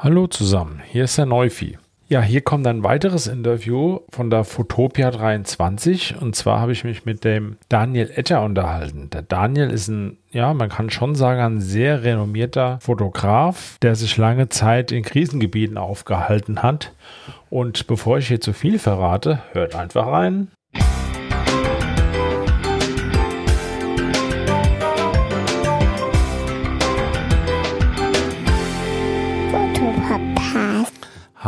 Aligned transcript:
Hallo 0.00 0.28
zusammen, 0.28 0.80
hier 0.86 1.02
ist 1.02 1.18
der 1.18 1.26
Neufi. 1.26 1.76
Ja, 2.06 2.22
hier 2.22 2.40
kommt 2.40 2.68
ein 2.68 2.84
weiteres 2.84 3.26
Interview 3.26 3.98
von 4.10 4.30
der 4.30 4.44
Fotopia 4.44 5.10
23 5.10 6.22
und 6.22 6.36
zwar 6.36 6.60
habe 6.60 6.70
ich 6.70 6.84
mich 6.84 7.04
mit 7.04 7.24
dem 7.24 7.56
Daniel 7.68 8.08
Etter 8.14 8.44
unterhalten. 8.44 9.10
Der 9.10 9.22
Daniel 9.22 9.70
ist 9.70 9.88
ein, 9.88 10.16
ja, 10.30 10.54
man 10.54 10.68
kann 10.68 10.90
schon 10.90 11.16
sagen, 11.16 11.40
ein 11.40 11.60
sehr 11.60 12.04
renommierter 12.04 12.78
Fotograf, 12.80 13.76
der 13.82 13.96
sich 13.96 14.16
lange 14.16 14.48
Zeit 14.48 14.92
in 14.92 15.02
Krisengebieten 15.02 15.76
aufgehalten 15.76 16.62
hat. 16.62 16.92
Und 17.50 17.88
bevor 17.88 18.18
ich 18.18 18.28
hier 18.28 18.40
zu 18.40 18.52
viel 18.52 18.78
verrate, 18.78 19.40
hört 19.50 19.74
einfach 19.74 20.06
rein. 20.06 20.46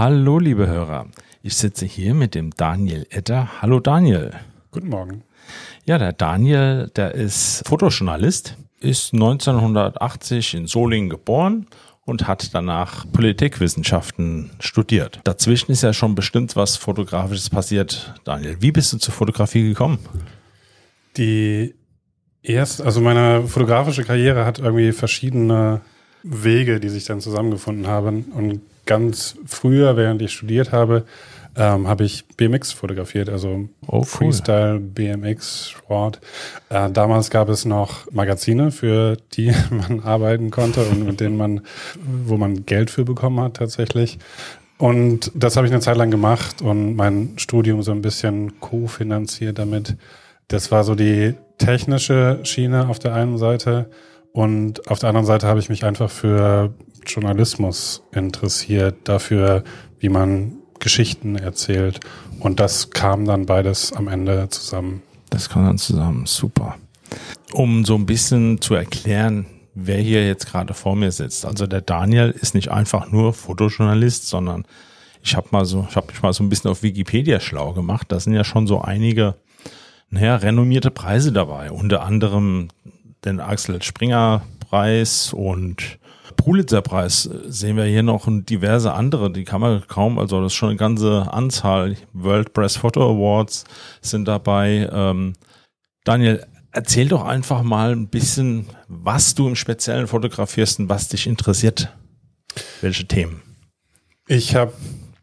Hallo, 0.03 0.39
liebe 0.39 0.67
Hörer. 0.67 1.09
Ich 1.43 1.57
sitze 1.57 1.85
hier 1.85 2.15
mit 2.15 2.35
dem 2.35 2.53
Daniel 2.53 3.07
Etter. 3.11 3.61
Hallo, 3.61 3.81
Daniel. 3.81 4.33
Guten 4.71 4.89
Morgen. 4.89 5.25
Ja, 5.85 5.99
der 5.99 6.15
Daniel, 6.15 6.91
der 6.97 7.15
ist 7.15 7.69
Fotojournalist, 7.69 8.57
ist 8.81 9.13
1980 9.13 10.55
in 10.55 10.67
Solingen 10.67 11.11
geboren 11.11 11.67
und 12.07 12.27
hat 12.27 12.55
danach 12.55 13.05
Politikwissenschaften 13.13 14.53
studiert. 14.59 15.21
Dazwischen 15.25 15.71
ist 15.71 15.83
ja 15.83 15.93
schon 15.93 16.15
bestimmt 16.15 16.57
was 16.57 16.79
Fotografisches 16.79 17.51
passiert. 17.51 18.15
Daniel, 18.25 18.57
wie 18.61 18.73
bist 18.73 18.95
du 18.95 18.97
zur 18.97 19.13
Fotografie 19.13 19.69
gekommen? 19.69 19.99
Die 21.19 21.75
erste, 22.43 22.87
also 22.87 23.03
meine 23.03 23.47
fotografische 23.47 24.05
Karriere 24.05 24.47
hat 24.47 24.61
irgendwie 24.61 24.93
verschiedene 24.93 25.83
Wege, 26.23 26.81
die 26.81 26.89
sich 26.89 27.05
dann 27.05 27.21
zusammengefunden 27.21 27.87
haben. 27.87 28.25
Und 28.35 28.63
ganz 28.91 29.37
früher, 29.47 29.97
während 29.97 30.21
ich 30.21 30.33
studiert 30.33 30.73
habe, 30.73 31.05
ähm, 31.55 31.87
habe 31.87 32.03
ich 32.03 32.27
BMX 32.37 32.73
fotografiert, 32.73 33.29
also 33.29 33.69
Oh, 33.87 33.99
cool. 33.99 34.05
Freestyle, 34.05 34.81
BMX, 34.81 35.71
Sport. 35.71 36.21
Äh, 36.71 36.91
damals 36.91 37.31
gab 37.31 37.49
es 37.49 37.65
noch 37.65 38.11
Magazine, 38.11 38.73
für 38.73 39.17
die 39.35 39.53
man 39.71 40.01
arbeiten 40.01 40.51
konnte 40.51 40.83
und 40.83 41.07
mit 41.07 41.21
denen 41.21 41.37
man, 41.37 41.61
wo 42.03 42.37
man 42.37 42.67
Geld 42.67 42.91
für 42.91 43.05
bekommen 43.05 43.39
hat 43.39 43.59
tatsächlich. 43.59 44.19
Und 44.77 45.31
das 45.37 45.57
habe 45.57 45.69
ich 45.69 45.73
eine 45.73 45.83
Zeit 45.83 45.97
lang 45.97 46.11
gemacht 46.11 46.61
und 46.61 46.97
mein 46.97 47.35
Studium 47.37 47.85
so 47.85 47.93
ein 47.93 48.03
bisschen 48.03 48.59
kofinanziert 48.59 49.57
damit. 49.61 49.97
Das 50.49 50.73
war 50.73 50.83
so 50.83 50.97
die 50.97 51.35
technische 51.59 52.41
Schiene 52.43 52.89
auf 52.89 52.99
der 52.99 53.15
einen 53.15 53.39
Seite 53.39 53.89
und 54.33 54.89
auf 54.89 54.99
der 54.99 55.09
anderen 55.09 55.27
Seite 55.27 55.47
habe 55.47 55.61
ich 55.61 55.69
mich 55.69 55.85
einfach 55.85 56.11
für 56.11 56.73
Journalismus 57.07 58.03
interessiert, 58.13 58.97
dafür, 59.05 59.65
wie 59.99 60.09
man 60.09 60.53
Geschichten 60.79 61.37
erzählt. 61.37 62.01
Und 62.39 62.61
das 62.61 62.91
kam 62.91 63.25
dann 63.25 63.47
beides 63.47 63.93
am 63.93 64.09
Ende 64.09 64.49
zusammen. 64.49 65.03
Das 65.31 65.49
kann 65.49 65.65
dann 65.65 65.79
zusammen, 65.79 66.27
super. 66.27 66.77
Um 67.53 67.85
so 67.85 67.95
ein 67.97 68.07
bisschen 68.07 68.61
zu 68.61 68.75
erklären, 68.75 69.47
wer 69.75 69.99
hier 69.99 70.27
jetzt 70.27 70.47
gerade 70.47 70.75
vor 70.75 70.97
mir 70.97 71.13
sitzt. 71.13 71.45
Also 71.45 71.67
der 71.67 71.81
Daniel 71.81 72.31
ist 72.31 72.55
nicht 72.55 72.71
einfach 72.71 73.11
nur 73.11 73.33
Fotojournalist, 73.33 74.27
sondern 74.27 74.65
ich 75.23 75.37
habe 75.37 75.49
mal 75.51 75.65
so, 75.65 75.87
ich 75.89 75.97
mich 75.97 76.23
mal 76.23 76.33
so 76.33 76.43
ein 76.43 76.49
bisschen 76.49 76.71
auf 76.71 76.83
Wikipedia 76.83 77.41
schlau 77.41 77.73
gemacht. 77.73 78.07
Da 78.11 78.21
sind 78.21 78.33
ja 78.33 78.45
schon 78.45 78.67
so 78.67 78.81
einige, 78.81 79.35
naja, 80.09 80.37
renommierte 80.37 80.91
Preise 80.91 81.33
dabei. 81.33 81.71
Unter 81.71 82.03
anderem 82.03 82.69
den 83.25 83.41
Axel 83.41 83.83
Springer 83.83 84.43
Preis 84.61 85.33
und 85.33 85.99
Pulitzer 86.37 86.81
Preis 86.81 87.29
sehen 87.49 87.77
wir 87.77 87.85
hier 87.85 88.03
noch 88.03 88.27
und 88.27 88.49
diverse 88.49 88.93
andere, 88.95 89.31
die 89.31 89.45
kann 89.45 89.61
man 89.61 89.87
kaum, 89.87 90.19
also 90.19 90.41
das 90.41 90.53
ist 90.53 90.57
schon 90.57 90.71
eine 90.71 90.79
ganze 90.79 91.33
Anzahl. 91.33 91.97
World 92.13 92.55
Press 92.55 92.77
Photo 92.77 93.11
Awards 93.11 93.65
sind 94.01 94.27
dabei. 94.27 94.89
Ähm, 94.91 95.35
Daniel, 96.05 96.47
erzähl 96.73 97.09
doch 97.09 97.25
einfach 97.25 97.63
mal 97.63 97.93
ein 97.93 98.09
bisschen, 98.09 98.67
was 98.89 99.35
du 99.35 99.49
im 99.49 99.57
Speziellen 99.57 100.07
fotografierst 100.07 100.81
und 100.81 100.89
was 100.89 101.09
dich 101.09 101.27
interessiert. 101.27 101.95
Welche 102.81 103.07
Themen? 103.07 103.43
Ich 104.27 104.55
habe, 104.55 104.73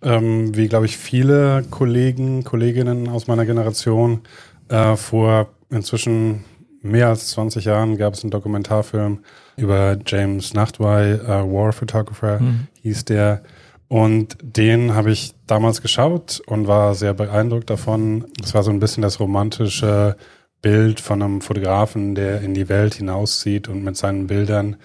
ähm, 0.02 0.56
wie 0.56 0.68
glaube 0.68 0.86
ich, 0.86 0.98
viele 0.98 1.64
Kollegen, 1.70 2.44
Kolleginnen 2.44 3.08
aus 3.08 3.28
meiner 3.28 3.46
Generation 3.46 4.22
äh, 4.70 4.96
vor 4.96 5.50
inzwischen 5.70 6.44
mehr 6.88 7.10
als 7.10 7.28
20 7.30 7.66
Jahren 7.66 7.98
gab 7.98 8.14
es 8.14 8.24
einen 8.24 8.32
Dokumentarfilm 8.32 9.20
über 9.56 9.98
James 10.06 10.54
Nachtwey, 10.54 11.14
äh, 11.14 11.28
War 11.28 11.74
Photographer 11.74 12.40
hieß 12.82 13.06
der. 13.06 13.42
Und 13.88 14.38
den 14.42 14.96
habe 14.96 15.12
ich 15.12 15.34
damals 15.46 15.82
geschaut 15.82 16.42
und 16.46 16.68
war 16.68 16.94
sehr 16.94 17.14
beeindruckt 17.14 17.70
davon. 17.70 18.26
Es 18.44 18.54
war 18.54 18.64
so 18.64 18.72
ein 18.72 18.80
bisschen 18.80 19.02
das 19.02 19.20
romantische 19.20 20.18
Bild 20.62 21.00
von 21.00 21.22
einem 21.22 21.42
Fotografen, 21.42 22.16
der 22.16 22.42
in 22.42 22.54
die 22.54 22.68
Welt 22.68 22.96
hinauszieht 22.96 23.68
und 23.68 23.84
mit 23.84 23.96
seinen 23.96 24.28
Bildern 24.28 24.76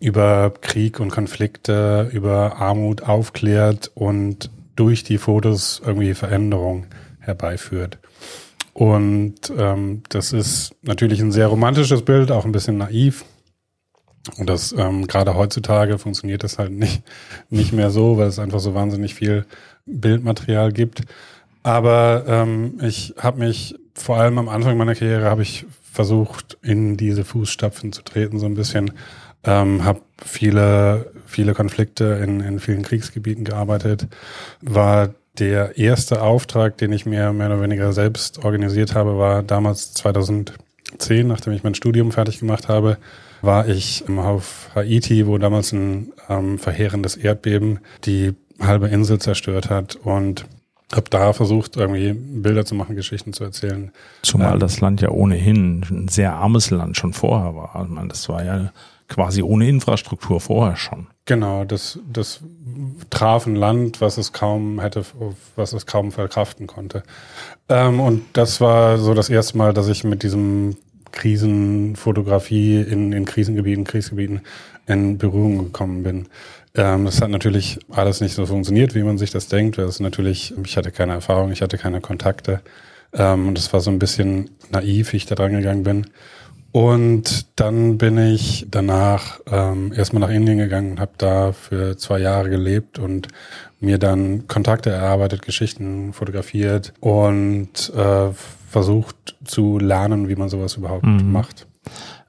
über 0.00 0.52
Krieg 0.60 0.98
und 0.98 1.10
Konflikte, 1.10 2.10
über 2.12 2.56
Armut 2.56 3.02
aufklärt 3.02 3.90
und 3.94 4.50
durch 4.74 5.04
die 5.04 5.18
Fotos 5.18 5.80
irgendwie 5.84 6.14
Veränderung 6.14 6.86
herbeiführt. 7.20 7.98
Und 8.74 9.52
ähm, 9.56 10.02
das 10.08 10.32
ist 10.32 10.74
natürlich 10.82 11.20
ein 11.20 11.32
sehr 11.32 11.48
romantisches 11.48 12.02
Bild, 12.02 12.30
auch 12.30 12.44
ein 12.44 12.52
bisschen 12.52 12.78
naiv. 12.78 13.24
Und 14.38 14.48
das 14.48 14.72
ähm, 14.72 15.06
gerade 15.06 15.34
heutzutage 15.34 15.98
funktioniert 15.98 16.44
das 16.44 16.58
halt 16.58 16.72
nicht, 16.72 17.02
nicht 17.50 17.72
mehr 17.72 17.90
so, 17.90 18.16
weil 18.16 18.28
es 18.28 18.38
einfach 18.38 18.60
so 18.60 18.74
wahnsinnig 18.74 19.14
viel 19.14 19.46
Bildmaterial 19.84 20.72
gibt. 20.72 21.02
Aber 21.62 22.24
ähm, 22.26 22.78
ich 22.82 23.14
habe 23.18 23.40
mich 23.40 23.74
vor 23.94 24.16
allem 24.16 24.38
am 24.38 24.48
Anfang 24.48 24.76
meiner 24.76 24.94
Karriere 24.94 25.28
habe 25.28 25.42
ich 25.42 25.66
versucht, 25.82 26.56
in 26.62 26.96
diese 26.96 27.24
Fußstapfen 27.24 27.92
zu 27.92 28.02
treten, 28.02 28.38
so 28.38 28.46
ein 28.46 28.54
bisschen. 28.54 28.92
Ähm, 29.44 29.84
habe 29.84 30.00
viele, 30.24 31.12
viele 31.26 31.52
Konflikte 31.52 32.20
in, 32.22 32.40
in 32.40 32.60
vielen 32.60 32.82
Kriegsgebieten 32.82 33.44
gearbeitet, 33.44 34.06
war 34.60 35.14
der 35.38 35.78
erste 35.78 36.22
Auftrag, 36.22 36.76
den 36.78 36.92
ich 36.92 37.06
mir 37.06 37.32
mehr 37.32 37.46
oder 37.46 37.62
weniger 37.62 37.92
selbst 37.92 38.44
organisiert 38.44 38.94
habe, 38.94 39.18
war 39.18 39.42
damals 39.42 39.94
2010, 39.94 41.26
nachdem 41.26 41.52
ich 41.52 41.64
mein 41.64 41.74
Studium 41.74 42.12
fertig 42.12 42.40
gemacht 42.40 42.68
habe, 42.68 42.98
war 43.40 43.66
ich 43.66 44.04
auf 44.08 44.70
Haiti, 44.74 45.26
wo 45.26 45.38
damals 45.38 45.72
ein 45.72 46.12
ähm, 46.28 46.58
verheerendes 46.58 47.16
Erdbeben 47.16 47.80
die 48.04 48.34
halbe 48.60 48.88
Insel 48.88 49.18
zerstört 49.18 49.70
hat 49.70 49.96
und 49.96 50.44
habe 50.94 51.08
da 51.10 51.32
versucht, 51.32 51.76
irgendwie 51.76 52.12
Bilder 52.12 52.64
zu 52.64 52.74
machen, 52.74 52.96
Geschichten 52.96 53.32
zu 53.32 53.44
erzählen. 53.44 53.90
Zumal 54.22 54.54
Ähm, 54.54 54.60
das 54.60 54.80
Land 54.80 55.00
ja 55.00 55.08
ohnehin 55.08 55.84
ein 55.90 56.08
sehr 56.08 56.34
armes 56.34 56.70
Land 56.70 56.96
schon 56.96 57.14
vorher 57.14 57.56
war. 57.56 57.74
Also 57.74 57.92
man, 57.92 58.08
das 58.08 58.28
war 58.28 58.44
ja 58.44 58.72
quasi 59.12 59.42
ohne 59.42 59.68
Infrastruktur 59.68 60.40
vorher 60.40 60.76
schon. 60.76 61.06
Genau, 61.26 61.64
das, 61.64 61.98
das 62.10 62.40
traf 63.10 63.46
ein 63.46 63.56
Land, 63.56 64.00
was 64.00 64.16
es 64.16 64.32
kaum 64.32 64.80
hätte, 64.80 65.04
was 65.54 65.72
es 65.72 65.86
kaum 65.86 66.12
verkraften 66.12 66.66
konnte. 66.66 67.02
Ähm, 67.68 68.00
und 68.00 68.24
das 68.32 68.60
war 68.60 68.98
so 68.98 69.12
das 69.14 69.28
erste 69.28 69.58
Mal, 69.58 69.74
dass 69.74 69.88
ich 69.88 70.02
mit 70.02 70.22
diesem 70.22 70.76
Krisenfotografie 71.12 72.80
in, 72.80 73.12
in 73.12 73.26
Krisengebieten, 73.26 73.84
Kriegsgebieten 73.84 74.40
in 74.86 75.18
Berührung 75.18 75.58
gekommen 75.58 76.02
bin. 76.02 76.28
Ähm, 76.74 77.04
das 77.04 77.20
hat 77.20 77.30
natürlich 77.30 77.78
alles 77.90 78.22
nicht 78.22 78.34
so 78.34 78.46
funktioniert, 78.46 78.94
wie 78.94 79.02
man 79.02 79.18
sich 79.18 79.30
das 79.30 79.46
denkt. 79.48 79.76
Das 79.76 79.90
ist 79.90 80.00
natürlich, 80.00 80.54
ich 80.64 80.76
hatte 80.76 80.90
keine 80.90 81.12
Erfahrung, 81.12 81.52
ich 81.52 81.60
hatte 81.60 81.76
keine 81.76 82.00
Kontakte. 82.00 82.62
Ähm, 83.12 83.48
und 83.48 83.58
das 83.58 83.72
war 83.74 83.80
so 83.80 83.90
ein 83.90 83.98
bisschen 83.98 84.50
naiv, 84.70 85.12
wie 85.12 85.18
ich 85.18 85.26
da 85.26 85.34
dran 85.34 85.52
gegangen 85.52 85.82
bin. 85.82 86.06
Und 86.72 87.60
dann 87.60 87.98
bin 87.98 88.16
ich 88.16 88.66
danach 88.70 89.40
ähm, 89.46 89.92
erstmal 89.92 90.20
nach 90.20 90.30
Indien 90.34 90.56
gegangen 90.56 90.92
und 90.92 91.00
habe 91.00 91.12
da 91.18 91.52
für 91.52 91.98
zwei 91.98 92.18
Jahre 92.18 92.48
gelebt 92.48 92.98
und 92.98 93.28
mir 93.78 93.98
dann 93.98 94.48
Kontakte 94.48 94.90
erarbeitet, 94.90 95.42
Geschichten 95.42 96.14
fotografiert 96.14 96.94
und 97.00 97.92
äh, 97.94 98.30
versucht 98.70 99.36
zu 99.44 99.78
lernen, 99.78 100.30
wie 100.30 100.36
man 100.36 100.48
sowas 100.48 100.76
überhaupt 100.76 101.04
macht. 101.04 101.66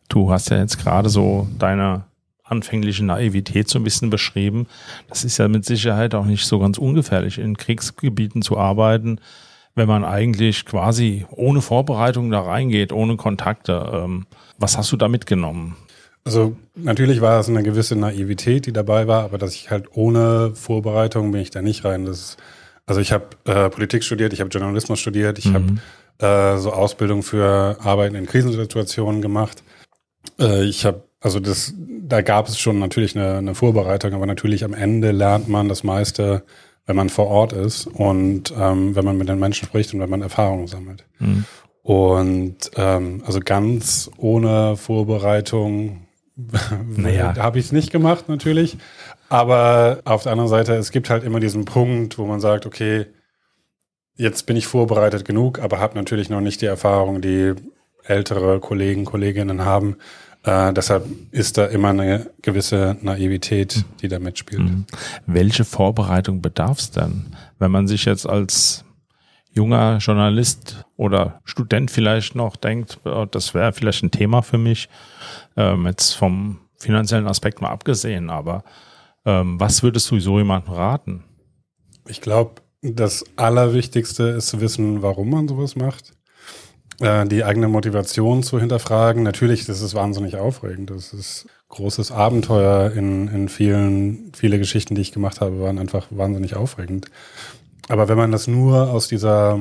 Du 0.09 0.29
hast 0.29 0.49
ja 0.49 0.57
jetzt 0.57 0.77
gerade 0.77 1.07
so 1.07 1.47
deine 1.57 2.03
anfängliche 2.43 3.05
Naivität 3.05 3.69
so 3.69 3.79
ein 3.79 3.83
bisschen 3.83 4.09
beschrieben. 4.09 4.67
Das 5.07 5.23
ist 5.23 5.37
ja 5.37 5.47
mit 5.47 5.63
Sicherheit 5.63 6.13
auch 6.13 6.25
nicht 6.25 6.45
so 6.45 6.59
ganz 6.59 6.77
ungefährlich, 6.77 7.39
in 7.39 7.55
Kriegsgebieten 7.55 8.41
zu 8.41 8.57
arbeiten, 8.57 9.19
wenn 9.75 9.87
man 9.87 10.05
eigentlich 10.05 10.65
quasi 10.65 11.25
ohne 11.31 11.61
Vorbereitung 11.61 12.29
da 12.29 12.41
reingeht, 12.41 12.93
ohne 12.93 13.17
Kontakte. 13.17 13.89
Ähm, 13.93 14.25
was 14.57 14.77
hast 14.77 14.91
du 14.91 14.97
da 14.97 15.07
mitgenommen? 15.07 15.75
Also 16.25 16.55
natürlich 16.75 17.21
war 17.21 17.39
es 17.39 17.49
eine 17.49 17.63
gewisse 17.63 17.95
Naivität, 17.95 18.65
die 18.65 18.73
dabei 18.73 19.07
war, 19.07 19.23
aber 19.23 19.37
dass 19.37 19.55
ich 19.55 19.71
halt 19.71 19.87
ohne 19.91 20.51
Vorbereitung 20.55 21.31
bin 21.31 21.41
ich 21.41 21.49
da 21.49 21.61
nicht 21.61 21.83
rein. 21.83 22.05
Das 22.05 22.19
ist, 22.19 22.37
also 22.85 23.01
ich 23.01 23.11
habe 23.11 23.25
äh, 23.45 23.69
Politik 23.69 24.03
studiert, 24.03 24.31
ich 24.31 24.39
habe 24.39 24.49
Journalismus 24.49 24.99
studiert, 24.99 25.37
ich 25.39 25.53
habe 25.53 25.79
äh, 26.19 26.57
so 26.57 26.71
Ausbildung 26.71 27.23
für 27.23 27.77
Arbeiten 27.81 28.15
in 28.15 28.25
Krisensituationen 28.25 29.21
gemacht. 29.21 29.63
Äh, 30.39 30.63
ich 30.63 30.85
habe 30.85 31.03
also 31.19 31.39
das 31.39 31.73
da 32.05 32.21
gab 32.21 32.47
es 32.47 32.59
schon 32.59 32.79
natürlich 32.79 33.17
eine, 33.17 33.37
eine 33.37 33.55
Vorbereitung, 33.55 34.13
aber 34.13 34.25
natürlich 34.25 34.63
am 34.63 34.73
Ende 34.73 35.11
lernt 35.11 35.47
man 35.47 35.69
das 35.69 35.83
meiste, 35.83 36.43
wenn 36.85 36.95
man 36.95 37.09
vor 37.09 37.27
Ort 37.27 37.53
ist 37.53 37.87
und 37.87 38.53
ähm, 38.57 38.95
wenn 38.95 39.05
man 39.05 39.17
mit 39.17 39.29
den 39.29 39.39
Menschen 39.39 39.65
spricht 39.67 39.93
und 39.93 39.99
wenn 39.99 40.09
man 40.09 40.21
Erfahrungen 40.21 40.67
sammelt. 40.67 41.05
Mhm. 41.19 41.45
Und 41.81 42.71
ähm, 42.75 43.23
also 43.25 43.39
ganz 43.39 44.09
ohne 44.17 44.77
Vorbereitung 44.77 46.07
naja. 46.95 47.35
habe 47.37 47.59
ich 47.59 47.65
es 47.65 47.71
nicht 47.71 47.91
gemacht 47.91 48.29
natürlich. 48.29 48.77
Aber 49.29 49.99
auf 50.05 50.23
der 50.23 50.31
anderen 50.31 50.49
Seite, 50.49 50.75
es 50.75 50.91
gibt 50.91 51.09
halt 51.09 51.23
immer 51.23 51.39
diesen 51.39 51.65
Punkt, 51.65 52.17
wo 52.17 52.25
man 52.25 52.39
sagt, 52.39 52.65
okay, 52.65 53.07
jetzt 54.15 54.45
bin 54.45 54.55
ich 54.55 54.67
vorbereitet 54.67 55.25
genug, 55.25 55.59
aber 55.59 55.79
habe 55.79 55.95
natürlich 55.95 56.29
noch 56.29 56.41
nicht 56.41 56.61
die 56.61 56.67
Erfahrung, 56.67 57.21
die 57.21 57.53
ältere 58.03 58.59
Kollegen, 58.59 59.05
Kolleginnen 59.05 59.65
haben. 59.65 59.97
Äh, 60.43 60.73
deshalb 60.73 61.05
ist 61.31 61.57
da 61.57 61.65
immer 61.65 61.89
eine 61.89 62.29
gewisse 62.41 62.97
Naivität, 63.01 63.85
die 64.01 64.07
da 64.07 64.19
mitspielt. 64.19 64.61
Mhm. 64.61 64.85
Welche 65.25 65.63
Vorbereitung 65.63 66.41
bedarf 66.41 66.79
es 66.79 66.91
denn, 66.91 67.35
wenn 67.59 67.71
man 67.71 67.87
sich 67.87 68.05
jetzt 68.05 68.27
als 68.27 68.83
junger 69.51 69.97
Journalist 69.97 70.85
oder 70.97 71.41
Student 71.45 71.91
vielleicht 71.91 72.35
noch 72.35 72.55
denkt, 72.55 72.99
das 73.31 73.53
wäre 73.53 73.71
vielleicht 73.71 74.03
ein 74.03 74.11
Thema 74.11 74.41
für 74.41 74.57
mich, 74.57 74.89
ähm, 75.55 75.85
jetzt 75.85 76.13
vom 76.13 76.59
finanziellen 76.77 77.27
Aspekt 77.27 77.61
mal 77.61 77.69
abgesehen, 77.69 78.29
aber 78.29 78.63
ähm, 79.25 79.59
was 79.59 79.83
würdest 79.83 80.11
du 80.11 80.19
so 80.19 80.37
jemandem 80.39 80.73
raten? 80.73 81.23
Ich 82.07 82.19
glaube, 82.19 82.61
das 82.81 83.23
Allerwichtigste 83.37 84.23
ist 84.23 84.47
zu 84.47 84.59
wissen, 84.59 85.01
warum 85.01 85.29
man 85.29 85.47
sowas 85.47 85.77
macht. 85.77 86.11
Äh, 87.03 87.27
die 87.27 87.43
eigene 87.43 87.67
Motivation 87.67 88.43
zu 88.43 88.61
hinterfragen. 88.61 89.23
Natürlich, 89.23 89.65
das 89.65 89.81
ist 89.81 89.93
wahnsinnig 89.93 90.37
aufregend. 90.37 90.89
Das 90.89 91.11
ist 91.11 91.47
großes 91.67 92.13
Abenteuer 92.13 92.91
in, 92.91 93.27
in 93.27 93.49
vielen, 93.49 94.31
viele 94.33 94.57
Geschichten, 94.57 94.95
die 94.95 95.01
ich 95.01 95.11
gemacht 95.11 95.41
habe, 95.41 95.59
waren 95.59 95.79
einfach 95.79 96.07
wahnsinnig 96.11 96.55
aufregend. 96.55 97.07
Aber 97.89 98.07
wenn 98.07 98.17
man 98.17 98.31
das 98.31 98.47
nur 98.47 98.89
aus 98.89 99.09
dieser 99.09 99.59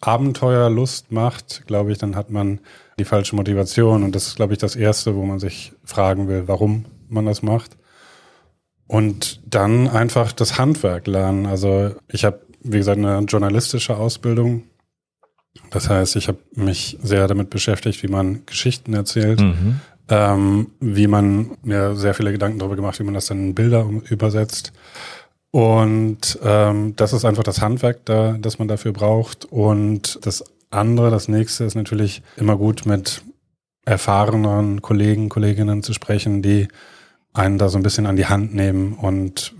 Abenteuerlust 0.00 1.12
macht, 1.12 1.66
glaube 1.66 1.92
ich, 1.92 1.98
dann 1.98 2.16
hat 2.16 2.30
man 2.30 2.60
die 2.98 3.04
falsche 3.04 3.36
Motivation. 3.36 4.02
Und 4.02 4.14
das 4.14 4.28
ist, 4.28 4.36
glaube 4.36 4.54
ich, 4.54 4.58
das 4.58 4.74
Erste, 4.74 5.14
wo 5.16 5.24
man 5.26 5.40
sich 5.40 5.72
fragen 5.84 6.28
will, 6.28 6.44
warum 6.46 6.86
man 7.10 7.26
das 7.26 7.42
macht. 7.42 7.76
Und 8.86 9.42
dann 9.46 9.86
einfach 9.86 10.32
das 10.32 10.58
Handwerk 10.58 11.08
lernen. 11.08 11.44
Also 11.44 11.90
ich 12.08 12.24
habe, 12.24 12.40
wie 12.62 12.78
gesagt, 12.78 12.96
eine 12.96 13.18
journalistische 13.18 13.98
Ausbildung. 13.98 14.62
Das 15.70 15.88
heißt, 15.88 16.16
ich 16.16 16.28
habe 16.28 16.38
mich 16.54 16.98
sehr 17.02 17.26
damit 17.26 17.50
beschäftigt, 17.50 18.02
wie 18.02 18.08
man 18.08 18.44
Geschichten 18.46 18.94
erzählt, 18.94 19.40
mhm. 19.40 19.80
ähm, 20.08 20.70
wie 20.80 21.06
man 21.06 21.56
mir 21.62 21.96
sehr 21.96 22.14
viele 22.14 22.32
Gedanken 22.32 22.58
darüber 22.58 22.76
gemacht, 22.76 22.98
wie 22.98 23.04
man 23.04 23.14
das 23.14 23.26
dann 23.26 23.38
in 23.38 23.54
Bilder 23.54 23.88
übersetzt. 24.08 24.72
Und 25.50 26.38
ähm, 26.42 26.96
das 26.96 27.12
ist 27.12 27.24
einfach 27.24 27.44
das 27.44 27.60
Handwerk, 27.60 28.04
da, 28.06 28.36
das 28.40 28.58
man 28.58 28.68
dafür 28.68 28.92
braucht. 28.92 29.44
Und 29.44 30.18
das 30.26 30.44
andere, 30.70 31.10
das 31.10 31.28
nächste 31.28 31.64
ist 31.64 31.76
natürlich 31.76 32.22
immer 32.36 32.56
gut 32.56 32.86
mit 32.86 33.22
erfahrenen 33.84 34.82
Kollegen, 34.82 35.28
Kolleginnen 35.28 35.82
zu 35.82 35.92
sprechen, 35.92 36.42
die 36.42 36.68
einen 37.32 37.58
da 37.58 37.68
so 37.68 37.78
ein 37.78 37.82
bisschen 37.82 38.06
an 38.06 38.16
die 38.16 38.26
Hand 38.26 38.54
nehmen 38.54 38.94
und 38.94 39.54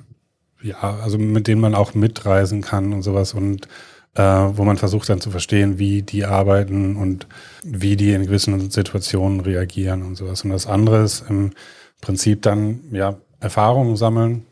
ja, 0.63 0.81
also 0.81 1.19
mit 1.19 1.47
denen 1.47 1.61
man 1.61 1.75
auch 1.75 1.95
mitreisen 1.95 2.63
kann 2.63 2.93
und 2.93 3.03
sowas 3.03 3.35
und 3.35 3.69
äh, 4.15 4.23
wo 4.23 4.65
man 4.65 4.77
versucht 4.77 5.09
dann 5.09 5.21
zu 5.21 5.31
verstehen, 5.31 5.79
wie 5.79 6.03
die 6.03 6.25
arbeiten 6.25 6.97
und 6.97 7.27
wie 7.63 7.97
die 7.97 8.13
in 8.13 8.25
gewissen 8.25 8.71
Situationen 8.71 9.41
reagieren 9.41 10.03
und 10.03 10.17
sowas. 10.17 10.45
Und 10.45 10.51
das 10.51 10.67
andere 10.67 11.03
ist 11.03 11.25
im 11.29 11.53
Prinzip 12.01 12.43
dann 12.43 12.81
ja 12.93 13.17
Erfahrungen 13.41 13.97
sammeln 13.97 14.47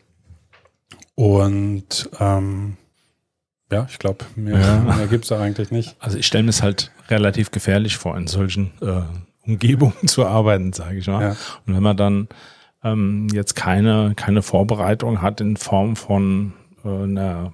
und 1.15 2.09
ähm, 2.19 2.77
ja, 3.71 3.87
ich 3.89 3.99
glaube, 3.99 4.25
mehr, 4.35 4.59
ja. 4.59 4.79
mehr 4.79 5.07
gibt 5.07 5.25
es 5.25 5.29
da 5.29 5.39
eigentlich 5.39 5.71
nicht. 5.71 5.95
Also 5.99 6.17
ich 6.17 6.27
stelle 6.27 6.43
mir 6.43 6.51
es 6.51 6.61
halt 6.61 6.91
relativ 7.09 7.51
gefährlich 7.51 7.97
vor, 7.97 8.17
in 8.17 8.27
solchen 8.27 8.71
äh, 8.81 9.01
Umgebungen 9.45 9.93
zu 10.07 10.25
arbeiten, 10.25 10.73
sage 10.73 10.97
ich 10.97 11.07
mal. 11.07 11.21
Ja. 11.21 11.35
Und 11.65 11.75
wenn 11.75 11.83
man 11.83 11.97
dann 11.97 12.27
ähm, 12.83 13.27
jetzt 13.33 13.55
keine, 13.55 14.13
keine 14.15 14.41
Vorbereitung 14.41 15.21
hat 15.21 15.41
in 15.41 15.57
Form 15.57 15.95
von 15.95 16.53
äh, 16.83 16.89
einer, 16.89 17.53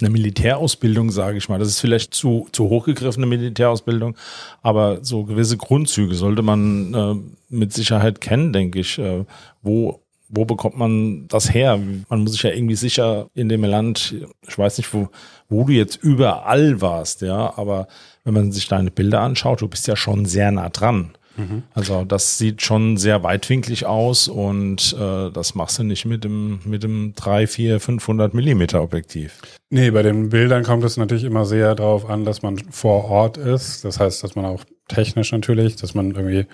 einer 0.00 0.10
Militärausbildung, 0.10 1.10
sage 1.10 1.38
ich 1.38 1.48
mal. 1.48 1.58
Das 1.58 1.68
ist 1.68 1.80
vielleicht 1.80 2.14
zu, 2.14 2.48
zu 2.52 2.68
hochgegriffene 2.68 3.26
Militärausbildung, 3.26 4.16
aber 4.62 5.04
so 5.04 5.24
gewisse 5.24 5.56
Grundzüge 5.56 6.14
sollte 6.14 6.42
man 6.42 6.94
äh, 6.94 7.14
mit 7.48 7.72
Sicherheit 7.72 8.20
kennen, 8.20 8.52
denke 8.52 8.80
ich, 8.80 8.98
äh, 8.98 9.24
wo 9.62 10.00
wo 10.28 10.44
bekommt 10.44 10.76
man 10.76 11.28
das 11.28 11.52
her? 11.52 11.78
Man 12.08 12.20
muss 12.20 12.32
sich 12.32 12.42
ja 12.42 12.50
irgendwie 12.50 12.74
sicher 12.74 13.28
in 13.34 13.48
dem 13.48 13.64
Land, 13.64 14.14
ich 14.46 14.58
weiß 14.58 14.78
nicht, 14.78 14.92
wo, 14.92 15.08
wo 15.48 15.64
du 15.64 15.72
jetzt 15.72 16.02
überall 16.02 16.80
warst, 16.80 17.22
ja, 17.22 17.56
aber 17.56 17.86
wenn 18.24 18.34
man 18.34 18.52
sich 18.52 18.66
deine 18.66 18.90
Bilder 18.90 19.20
anschaut, 19.20 19.60
du 19.60 19.68
bist 19.68 19.86
ja 19.86 19.96
schon 19.96 20.26
sehr 20.26 20.50
nah 20.50 20.68
dran. 20.68 21.12
Mhm. 21.36 21.62
Also 21.74 22.04
das 22.04 22.38
sieht 22.38 22.62
schon 22.62 22.96
sehr 22.96 23.22
weitwinklig 23.22 23.86
aus 23.86 24.28
und 24.28 24.96
äh, 24.98 25.30
das 25.30 25.54
machst 25.54 25.78
du 25.78 25.84
nicht 25.84 26.04
mit 26.04 26.24
dem, 26.24 26.60
mit 26.64 26.82
dem 26.82 27.14
3, 27.14 27.46
4, 27.46 27.80
500 27.80 28.34
Millimeter 28.34 28.82
Objektiv. 28.82 29.40
Nee, 29.70 29.90
bei 29.90 30.02
den 30.02 30.30
Bildern 30.30 30.64
kommt 30.64 30.84
es 30.84 30.96
natürlich 30.96 31.24
immer 31.24 31.44
sehr 31.44 31.74
darauf 31.74 32.08
an, 32.08 32.24
dass 32.24 32.42
man 32.42 32.58
vor 32.70 33.04
Ort 33.04 33.36
ist. 33.36 33.84
Das 33.84 34.00
heißt, 34.00 34.22
dass 34.22 34.34
man 34.34 34.44
auch 34.44 34.64
technisch 34.88 35.32
natürlich, 35.32 35.76
dass 35.76 35.94
man 35.94 36.12
irgendwie 36.12 36.46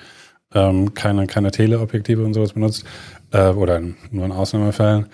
ähm, 0.54 0.94
keine, 0.94 1.26
keine 1.26 1.50
Teleobjektive 1.50 2.24
und 2.24 2.34
sowas 2.34 2.52
benutzt 2.52 2.84
äh, 3.32 3.50
oder 3.50 3.80
nur 4.10 4.24
in 4.24 4.32
Ausnahmefällen. 4.32 5.06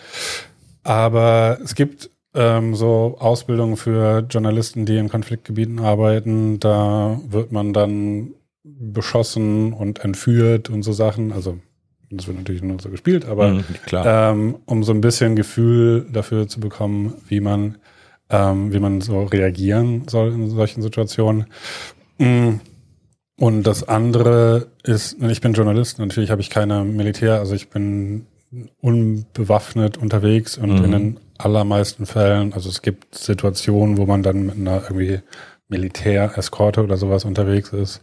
Aber 0.83 1.59
es 1.63 1.75
gibt 1.75 2.11
ähm, 2.35 2.75
so 2.75 3.17
Ausbildungen 3.19 3.77
für 3.77 4.21
Journalisten, 4.29 4.87
die 4.87 4.97
in 4.97 5.09
Konfliktgebieten 5.09 5.81
arbeiten. 5.81 6.61
Da 6.61 7.21
wird 7.29 7.53
man 7.53 7.73
dann 7.73 8.35
beschossen 8.79 9.73
und 9.73 10.05
entführt 10.05 10.71
und 10.71 10.83
so 10.83 10.93
Sachen. 10.93 11.33
Also 11.33 11.59
das 12.11 12.27
wird 12.27 12.39
natürlich 12.39 12.63
nur 12.63 12.81
so 12.81 12.89
gespielt, 12.89 13.27
aber 13.27 13.51
mhm, 13.51 13.65
ähm, 13.93 14.57
um 14.65 14.83
so 14.83 14.93
ein 14.93 15.01
bisschen 15.01 15.37
Gefühl 15.37 16.07
dafür 16.11 16.49
zu 16.49 16.61
bekommen, 16.61 17.15
wie 17.29 17.41
man, 17.41 17.79
ähm, 18.31 18.73
wie 18.73 18.79
man 18.79 19.01
so 19.01 19.25
reagieren 19.25 20.09
soll 20.09 20.33
in 20.33 20.49
solchen 20.49 20.83
Situationen. 20.83 21.47
Mhm. 22.19 22.61
Und 23.39 23.63
das 23.65 23.87
andere 23.87 24.69
ist, 24.83 25.23
ich 25.23 25.41
bin 25.41 25.53
Journalist, 25.53 25.99
natürlich 25.99 26.31
habe 26.31 26.41
ich 26.41 26.51
keine 26.51 26.83
Militär, 26.85 27.39
also 27.39 27.55
ich 27.55 27.69
bin 27.69 28.27
unbewaffnet 28.81 29.97
unterwegs 29.99 30.59
und 30.59 30.79
mhm. 30.79 30.85
in 30.85 30.91
den 30.91 31.21
allermeisten 31.37 32.07
Fällen, 32.07 32.53
also 32.53 32.69
es 32.69 32.83
gibt 32.83 33.15
Situationen, 33.15 33.97
wo 33.97 34.07
man 34.07 34.23
dann 34.23 34.47
mit 34.47 34.57
einer 34.57 34.83
irgendwie 34.83 35.21
Militär-Eskorte 35.69 36.83
oder 36.83 36.97
sowas 36.97 37.25
unterwegs 37.25 37.73
ist. 37.73 38.01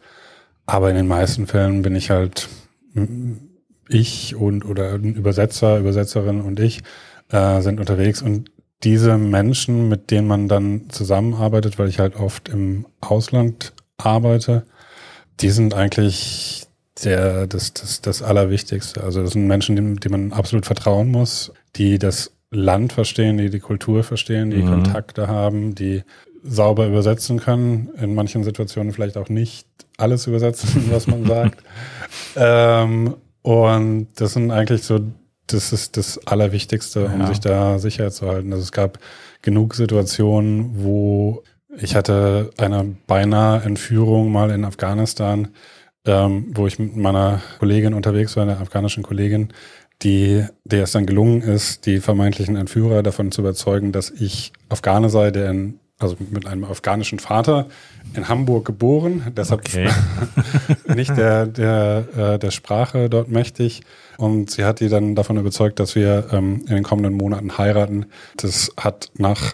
Aber 0.66 0.90
in 0.90 0.96
den 0.96 1.08
meisten 1.08 1.48
Fällen 1.48 1.82
bin 1.82 1.96
ich 1.96 2.10
halt 2.10 2.50
ich 3.88 4.36
und 4.36 4.66
oder 4.66 4.94
ein 4.94 5.14
Übersetzer, 5.14 5.78
Übersetzerin 5.78 6.42
und 6.42 6.60
ich 6.60 6.82
äh, 7.30 7.62
sind 7.62 7.80
unterwegs 7.80 8.22
und 8.22 8.50
diese 8.84 9.18
Menschen, 9.18 9.90
mit 9.90 10.12
denen 10.12 10.28
man 10.28 10.48
dann 10.48 10.90
zusammenarbeitet, 10.90 11.80
weil 11.80 11.90
ich 11.90 12.00
halt 12.00 12.16
oft 12.16 12.50
im 12.50 12.86
Ausland 13.02 13.74
arbeite, 13.98 14.66
die 15.40 15.50
sind 15.50 15.74
eigentlich 15.74 16.68
der, 17.04 17.48
das, 17.48 17.74
das, 17.74 18.02
das 18.02 18.22
Allerwichtigste. 18.22 19.04
Also 19.04 19.22
das 19.22 19.32
sind 19.32 19.48
Menschen, 19.48 19.76
denen, 19.76 19.98
denen 19.98 20.30
man 20.30 20.38
absolut 20.38 20.66
vertrauen 20.66 21.10
muss, 21.10 21.52
die 21.76 22.00
das 22.00 22.32
Land 22.52 22.94
verstehen, 22.94 23.38
die 23.38 23.50
die 23.50 23.60
Kultur 23.60 24.04
verstehen, 24.04 24.52
die 24.52 24.64
mhm. 24.64 24.70
Kontakte 24.70 25.28
haben, 25.28 25.76
die 25.76 26.04
sauber 26.44 26.88
übersetzen 26.88 27.40
können, 27.40 27.90
in 28.00 28.14
manchen 28.14 28.44
Situationen 28.44 28.94
vielleicht 28.94 29.18
auch 29.18 29.30
nicht 29.30 29.68
alles 29.98 30.28
übersetzen, 30.28 30.86
was 30.92 31.08
man 31.08 31.26
sagt. 31.26 31.64
ähm, 32.36 33.16
und 33.42 34.08
das 34.16 34.34
sind 34.34 34.52
eigentlich 34.52 34.84
so, 34.84 35.00
das 35.48 35.72
ist 35.74 35.98
das 35.98 36.26
Allerwichtigste, 36.26 37.06
um 37.06 37.22
ja. 37.22 37.28
sich 37.28 37.40
da 37.40 37.78
sicher 37.80 38.10
zu 38.12 38.28
halten. 38.28 38.52
Also 38.52 38.64
es 38.64 38.72
gab 38.72 39.00
genug 39.42 39.76
Situationen, 39.76 40.84
wo 40.84 41.44
ich 41.78 41.96
hatte 41.96 42.52
eine 42.58 42.96
beinahe 43.06 43.62
Entführung 43.64 44.32
mal 44.32 44.50
in 44.50 44.66
Afghanistan, 44.66 45.50
ähm, 46.06 46.48
wo 46.54 46.68
ich 46.68 46.80
mit 46.80 46.96
meiner 46.96 47.42
Kollegin 47.60 47.94
unterwegs 47.94 48.36
war, 48.36 48.44
einer 48.44 48.60
afghanischen 48.62 49.04
Kollegin, 49.04 49.50
die, 50.02 50.46
der 50.64 50.84
es 50.84 50.92
dann 50.92 51.06
gelungen 51.06 51.42
ist, 51.42 51.86
die 51.86 52.00
vermeintlichen 52.00 52.56
Entführer 52.56 53.04
davon 53.04 53.32
zu 53.32 53.42
überzeugen, 53.42 53.92
dass 53.92 54.10
ich 54.12 54.54
Afghane 54.70 55.10
sei, 55.10 55.32
der 55.32 55.50
in, 55.50 55.80
also 55.98 56.18
mit 56.30 56.46
einem 56.46 56.66
afghanischen 56.66 57.20
Vater 57.20 57.68
in 58.14 58.28
Hamburg 58.28 58.66
geboren, 58.66 59.32
deshalb 59.36 59.62
okay. 59.62 59.90
nicht 60.94 61.16
der, 61.16 61.46
der, 61.46 62.08
äh, 62.18 62.40
der 62.40 62.52
Sprache 62.52 63.10
dort 63.10 63.30
mächtig. 63.30 63.82
Und 64.18 64.52
sie 64.52 64.66
hat 64.66 64.82
die 64.82 64.90
dann 64.90 65.16
davon 65.16 65.38
überzeugt, 65.38 65.80
dass 65.80 65.96
wir 65.96 66.28
ähm, 66.32 66.62
in 66.68 66.76
den 66.76 66.84
kommenden 66.84 67.14
Monaten 67.14 67.58
heiraten. 67.58 68.08
Das 68.38 68.72
hat 68.78 69.12
nach 69.18 69.54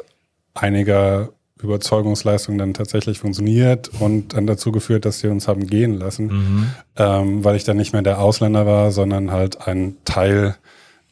einiger 0.54 1.30
Überzeugungsleistung 1.62 2.58
dann 2.58 2.74
tatsächlich 2.74 3.20
funktioniert 3.20 3.92
und 4.00 4.34
dann 4.34 4.48
dazu 4.48 4.72
geführt, 4.72 5.06
dass 5.06 5.20
sie 5.20 5.28
uns 5.28 5.48
haben 5.48 5.68
gehen 5.68 5.94
lassen, 5.94 6.26
mhm. 6.26 6.68
ähm, 6.98 7.44
weil 7.44 7.56
ich 7.56 7.64
dann 7.64 7.78
nicht 7.78 7.94
mehr 7.94 8.02
der 8.02 8.20
Ausländer 8.20 8.66
war, 8.66 8.92
sondern 8.92 9.32
halt 9.32 9.68
ein 9.68 9.98
Teil 10.06 10.56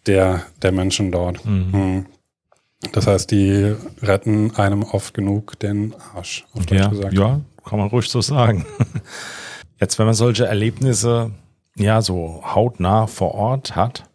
der, 0.07 0.43
der 0.62 0.71
Menschen 0.71 1.12
dort. 1.12 1.45
Mhm. 1.45 2.05
Das 2.91 3.07
heißt, 3.07 3.31
die 3.31 3.75
retten 4.01 4.55
einem 4.55 4.83
oft 4.83 5.13
genug 5.13 5.59
den 5.59 5.93
Arsch. 6.15 6.45
ja, 6.69 6.91
ja, 7.12 7.41
kann 7.65 7.79
man 7.79 7.89
ruhig 7.89 8.09
so 8.09 8.21
sagen. 8.21 8.65
Jetzt, 9.79 10.00
wenn 10.00 10.05
man 10.05 10.15
solche 10.15 10.45
Erlebnisse 10.45 11.31
ja 11.75 12.01
so 12.01 12.41
hautnah 12.43 13.07
vor 13.07 13.36
Ort 13.36 13.75
hat, 13.75 14.05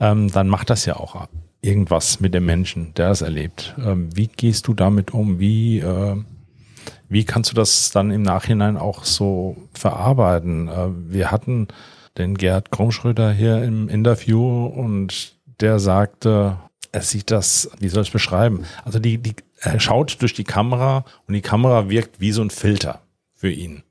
ähm, 0.00 0.30
dann 0.30 0.48
macht 0.48 0.70
das 0.70 0.86
ja 0.86 0.96
auch 0.96 1.28
irgendwas 1.62 2.20
mit 2.20 2.34
dem 2.34 2.44
Menschen, 2.44 2.94
der 2.94 3.08
das 3.08 3.22
erlebt. 3.22 3.74
Ähm, 3.78 4.14
wie 4.14 4.28
gehst 4.28 4.68
du 4.68 4.74
damit 4.74 5.12
um? 5.12 5.38
Wie, 5.38 5.80
äh, 5.80 6.16
wie 7.08 7.24
kannst 7.24 7.50
du 7.50 7.54
das 7.54 7.90
dann 7.90 8.10
im 8.10 8.22
Nachhinein 8.22 8.76
auch 8.76 9.04
so 9.04 9.56
verarbeiten? 9.72 10.68
Äh, 10.68 10.88
wir 11.12 11.30
hatten 11.30 11.68
den 12.18 12.36
Gerd 12.36 12.70
Kromschröder 12.70 13.32
hier 13.32 13.62
im 13.62 13.88
Interview 13.88 14.66
und 14.66 15.34
der 15.60 15.78
sagte, 15.78 16.58
er 16.96 17.02
sieht 17.02 17.30
das, 17.30 17.70
wie 17.78 17.88
soll 17.88 18.02
ich 18.02 18.08
es 18.08 18.12
beschreiben? 18.12 18.64
Also 18.86 18.98
die, 18.98 19.18
die, 19.18 19.36
er 19.60 19.78
schaut 19.80 20.22
durch 20.22 20.32
die 20.32 20.44
Kamera 20.44 21.04
und 21.28 21.34
die 21.34 21.42
Kamera 21.42 21.90
wirkt 21.90 22.20
wie 22.20 22.32
so 22.32 22.40
ein 22.40 22.48
Filter 22.48 23.02
für 23.34 23.50
ihn. 23.50 23.82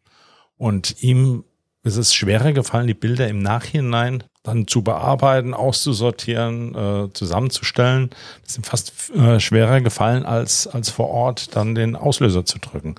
Und 0.58 1.04
ihm 1.04 1.44
ist 1.84 1.98
es 1.98 2.16
schwerer 2.16 2.52
gefallen, 2.52 2.88
die 2.88 2.96
Bilder 2.96 3.28
im 3.28 3.44
Nachhinein 3.44 4.24
dann 4.42 4.66
zu 4.68 4.82
bearbeiten, 4.82 5.54
auszusortieren, 5.54 6.74
äh, 6.74 7.14
zusammenzustellen. 7.14 8.10
Das 8.42 8.54
ist 8.54 8.58
ihm 8.58 8.64
fast 8.64 9.12
äh, 9.12 9.40
schwerer 9.40 9.82
gefallen, 9.82 10.26
als, 10.26 10.66
als 10.66 10.90
vor 10.90 11.10
Ort 11.10 11.56
dann 11.56 11.76
den 11.76 11.96
Auslöser 11.96 12.44
zu 12.44 12.58
drücken. 12.58 12.96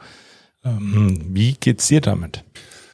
Ähm, 0.65 1.21
wie 1.31 1.55
geht's 1.55 1.89
dir 1.89 2.01
damit? 2.01 2.45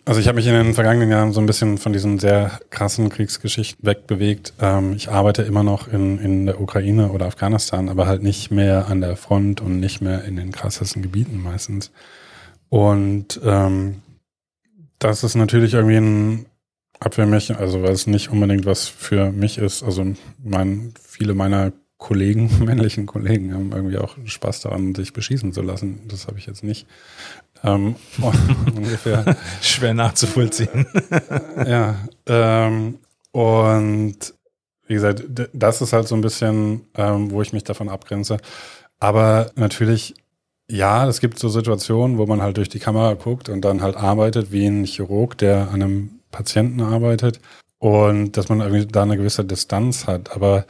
Also 0.04 0.18
ich 0.18 0.26
habe 0.26 0.36
mich 0.36 0.48
in 0.48 0.54
den 0.54 0.74
vergangenen 0.74 1.10
Jahren 1.10 1.32
so 1.32 1.40
ein 1.40 1.46
bisschen 1.46 1.78
von 1.78 1.92
diesen 1.92 2.18
sehr 2.18 2.58
krassen 2.70 3.08
Kriegsgeschichten 3.08 3.86
wegbewegt. 3.86 4.52
Ähm, 4.60 4.94
ich 4.94 5.10
arbeite 5.10 5.42
immer 5.42 5.62
noch 5.62 5.86
in, 5.86 6.18
in 6.18 6.46
der 6.46 6.60
Ukraine 6.60 7.12
oder 7.12 7.26
Afghanistan, 7.26 7.88
aber 7.88 8.08
halt 8.08 8.20
nicht 8.22 8.50
mehr 8.50 8.88
an 8.88 9.00
der 9.00 9.16
Front 9.16 9.60
und 9.60 9.78
nicht 9.78 10.00
mehr 10.00 10.24
in 10.24 10.34
den 10.34 10.50
krassesten 10.50 11.02
Gebieten 11.02 11.40
meistens. 11.40 11.92
Und 12.68 13.40
ähm, 13.44 14.02
das 14.98 15.22
ist 15.22 15.36
natürlich 15.36 15.74
irgendwie 15.74 15.96
ein 15.96 16.46
Abwehrmärchen, 16.98 17.56
also 17.56 17.82
weil 17.82 17.92
es 17.92 18.08
nicht 18.08 18.30
unbedingt 18.30 18.66
was 18.66 18.88
für 18.88 19.30
mich 19.30 19.58
ist. 19.58 19.84
Also 19.84 20.04
mein, 20.42 20.94
viele 21.00 21.34
meiner 21.34 21.72
Kollegen, 21.96 22.50
männlichen 22.64 23.06
Kollegen, 23.06 23.54
haben 23.54 23.70
irgendwie 23.70 23.98
auch 23.98 24.16
Spaß 24.24 24.62
daran, 24.62 24.96
sich 24.96 25.12
beschießen 25.12 25.52
zu 25.52 25.62
lassen. 25.62 26.00
Das 26.08 26.26
habe 26.26 26.38
ich 26.38 26.46
jetzt 26.46 26.64
nicht. 26.64 26.88
Ähm, 27.64 27.96
ungefähr. 28.76 29.36
Schwer 29.60 29.94
nachzuvollziehen. 29.94 30.86
ja. 31.66 31.96
Ähm, 32.26 32.98
und 33.32 34.16
wie 34.86 34.94
gesagt, 34.94 35.24
das 35.52 35.80
ist 35.80 35.92
halt 35.92 36.08
so 36.08 36.14
ein 36.14 36.20
bisschen, 36.20 36.82
ähm, 36.96 37.30
wo 37.30 37.40
ich 37.42 37.52
mich 37.52 37.64
davon 37.64 37.88
abgrenze. 37.88 38.38
Aber 38.98 39.50
natürlich, 39.54 40.14
ja, 40.70 41.08
es 41.08 41.20
gibt 41.20 41.38
so 41.38 41.48
Situationen, 41.48 42.18
wo 42.18 42.26
man 42.26 42.42
halt 42.42 42.56
durch 42.56 42.68
die 42.68 42.78
Kamera 42.78 43.14
guckt 43.14 43.48
und 43.48 43.62
dann 43.62 43.82
halt 43.82 43.96
arbeitet 43.96 44.52
wie 44.52 44.66
ein 44.66 44.84
Chirurg, 44.84 45.38
der 45.38 45.68
an 45.68 45.82
einem 45.82 46.10
Patienten 46.30 46.80
arbeitet 46.80 47.40
und 47.78 48.36
dass 48.36 48.48
man 48.48 48.60
irgendwie 48.60 48.86
da 48.86 49.02
eine 49.02 49.16
gewisse 49.16 49.44
Distanz 49.44 50.06
hat. 50.06 50.32
Aber 50.32 50.66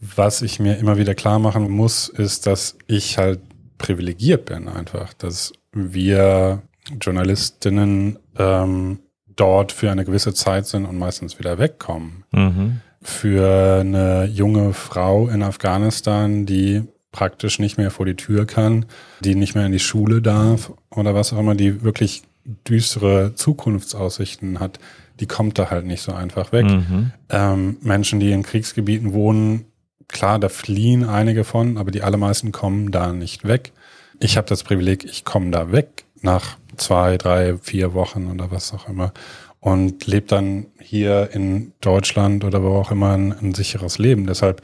was 0.00 0.42
ich 0.42 0.60
mir 0.60 0.76
immer 0.78 0.96
wieder 0.96 1.14
klar 1.14 1.38
machen 1.38 1.70
muss, 1.70 2.08
ist, 2.08 2.46
dass 2.46 2.76
ich 2.86 3.18
halt 3.18 3.40
privilegiert 3.78 4.46
bin 4.46 4.68
einfach, 4.68 5.12
dass 5.14 5.52
wir 5.92 6.62
Journalistinnen 7.00 8.18
ähm, 8.38 8.98
dort 9.36 9.72
für 9.72 9.90
eine 9.90 10.04
gewisse 10.04 10.34
Zeit 10.34 10.66
sind 10.66 10.84
und 10.84 10.98
meistens 10.98 11.38
wieder 11.38 11.58
wegkommen. 11.58 12.24
Mhm. 12.32 12.80
Für 13.00 13.80
eine 13.80 14.24
junge 14.24 14.72
Frau 14.72 15.28
in 15.28 15.42
Afghanistan, 15.42 16.46
die 16.46 16.82
praktisch 17.12 17.58
nicht 17.58 17.78
mehr 17.78 17.90
vor 17.90 18.06
die 18.06 18.16
Tür 18.16 18.46
kann, 18.46 18.86
die 19.20 19.34
nicht 19.34 19.54
mehr 19.54 19.66
in 19.66 19.72
die 19.72 19.78
Schule 19.78 20.20
darf 20.20 20.72
oder 20.90 21.14
was 21.14 21.32
auch 21.32 21.38
immer, 21.38 21.54
die 21.54 21.82
wirklich 21.82 22.22
düstere 22.66 23.34
Zukunftsaussichten 23.34 24.60
hat, 24.60 24.78
die 25.20 25.26
kommt 25.26 25.58
da 25.58 25.70
halt 25.70 25.86
nicht 25.86 26.02
so 26.02 26.12
einfach 26.12 26.52
weg. 26.52 26.66
Mhm. 26.66 27.12
Ähm, 27.28 27.76
Menschen, 27.82 28.20
die 28.20 28.32
in 28.32 28.42
Kriegsgebieten 28.42 29.12
wohnen, 29.12 29.64
klar, 30.06 30.38
da 30.38 30.48
fliehen 30.48 31.04
einige 31.04 31.44
von, 31.44 31.76
aber 31.76 31.90
die 31.90 32.02
allermeisten 32.02 32.52
kommen 32.52 32.90
da 32.90 33.12
nicht 33.12 33.46
weg. 33.46 33.72
Ich 34.20 34.36
habe 34.36 34.48
das 34.48 34.64
Privileg, 34.64 35.04
ich 35.04 35.24
komme 35.24 35.50
da 35.50 35.70
weg 35.70 36.04
nach 36.22 36.56
zwei, 36.76 37.16
drei, 37.16 37.56
vier 37.58 37.94
Wochen 37.94 38.30
oder 38.30 38.50
was 38.50 38.72
auch 38.72 38.88
immer 38.88 39.12
und 39.60 40.06
lebe 40.06 40.26
dann 40.26 40.66
hier 40.80 41.30
in 41.32 41.72
Deutschland 41.80 42.44
oder 42.44 42.62
wo 42.62 42.76
auch 42.76 42.90
immer 42.90 43.12
ein, 43.12 43.32
ein 43.32 43.54
sicheres 43.54 43.98
Leben. 43.98 44.26
Deshalb, 44.26 44.62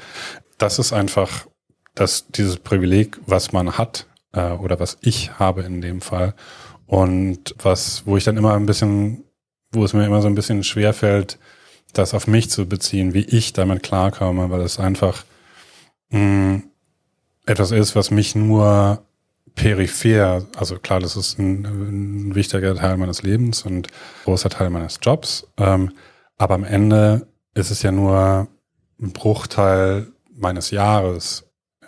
das 0.58 0.78
ist 0.78 0.92
einfach 0.92 1.46
das, 1.94 2.26
dieses 2.28 2.56
Privileg, 2.58 3.18
was 3.26 3.52
man 3.52 3.78
hat 3.78 4.06
äh, 4.32 4.52
oder 4.52 4.80
was 4.80 4.98
ich 5.02 5.38
habe 5.38 5.62
in 5.62 5.80
dem 5.80 6.00
Fall 6.00 6.34
und 6.86 7.54
was, 7.62 8.06
wo 8.06 8.16
ich 8.16 8.24
dann 8.24 8.36
immer 8.36 8.54
ein 8.54 8.66
bisschen, 8.66 9.24
wo 9.72 9.84
es 9.84 9.92
mir 9.92 10.04
immer 10.04 10.22
so 10.22 10.28
ein 10.28 10.34
bisschen 10.34 10.64
schwerfällt, 10.64 11.38
das 11.92 12.14
auf 12.14 12.26
mich 12.26 12.50
zu 12.50 12.66
beziehen, 12.66 13.14
wie 13.14 13.24
ich 13.24 13.52
damit 13.52 13.82
klarkomme, 13.82 14.50
weil 14.50 14.62
es 14.62 14.80
einfach 14.80 15.24
mh, 16.10 16.18
mm, 16.18 16.62
etwas 17.46 17.70
ist, 17.70 17.94
was 17.94 18.10
mich 18.10 18.34
nur 18.34 19.04
peripher, 19.54 20.46
also 20.56 20.78
klar, 20.78 21.00
das 21.00 21.16
ist 21.16 21.38
ein, 21.38 21.64
ein 21.64 22.34
wichtiger 22.34 22.74
Teil 22.74 22.96
meines 22.96 23.22
Lebens 23.22 23.62
und 23.62 23.88
großer 24.24 24.50
Teil 24.50 24.70
meines 24.70 24.98
Jobs, 25.02 25.46
ähm, 25.58 25.92
aber 26.36 26.54
am 26.54 26.64
Ende 26.64 27.28
ist 27.54 27.70
es 27.70 27.82
ja 27.82 27.92
nur 27.92 28.48
ein 29.00 29.12
Bruchteil 29.12 30.08
meines 30.34 30.70
Jahres, 30.70 31.44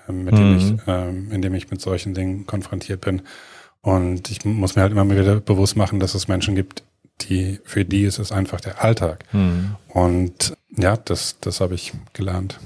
äh, 0.08 0.12
mit 0.12 0.34
mhm. 0.34 0.38
dem 0.38 0.56
ich, 0.56 0.88
äh, 0.88 1.08
in 1.34 1.42
dem 1.42 1.54
ich 1.54 1.70
mit 1.70 1.80
solchen 1.80 2.14
Dingen 2.14 2.46
konfrontiert 2.46 3.00
bin. 3.00 3.22
Und 3.80 4.30
ich 4.30 4.44
muss 4.44 4.74
mir 4.74 4.82
halt 4.82 4.92
immer 4.92 5.08
wieder 5.08 5.40
bewusst 5.40 5.76
machen, 5.76 6.00
dass 6.00 6.14
es 6.14 6.28
Menschen 6.28 6.54
gibt, 6.54 6.82
die, 7.22 7.60
für 7.64 7.84
die 7.84 8.02
ist 8.02 8.18
es 8.18 8.32
einfach 8.32 8.60
der 8.60 8.82
Alltag. 8.82 9.24
Mhm. 9.32 9.76
Und 9.88 10.56
ja, 10.76 10.96
das, 10.96 11.38
das 11.40 11.60
habe 11.60 11.74
ich 11.74 11.92
gelernt. 12.12 12.58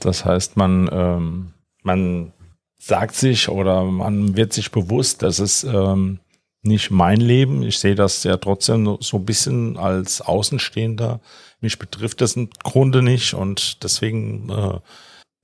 Das 0.00 0.24
heißt, 0.24 0.56
man, 0.56 0.88
ähm, 0.92 1.52
man 1.82 2.32
sagt 2.78 3.14
sich 3.14 3.48
oder 3.48 3.84
man 3.84 4.36
wird 4.36 4.52
sich 4.52 4.70
bewusst, 4.70 5.22
dass 5.22 5.38
es 5.38 5.64
ähm, 5.64 6.20
nicht 6.62 6.90
mein 6.90 7.20
Leben. 7.20 7.62
Ich 7.62 7.78
sehe 7.78 7.94
das 7.94 8.24
ja 8.24 8.36
trotzdem 8.36 8.98
so 9.00 9.18
ein 9.18 9.24
bisschen 9.24 9.76
als 9.76 10.20
Außenstehender. 10.20 11.20
Mich 11.60 11.78
betrifft 11.78 12.20
das 12.20 12.36
im 12.36 12.50
Grunde 12.62 13.02
nicht 13.02 13.34
und 13.34 13.82
deswegen 13.82 14.50
äh, 14.50 14.78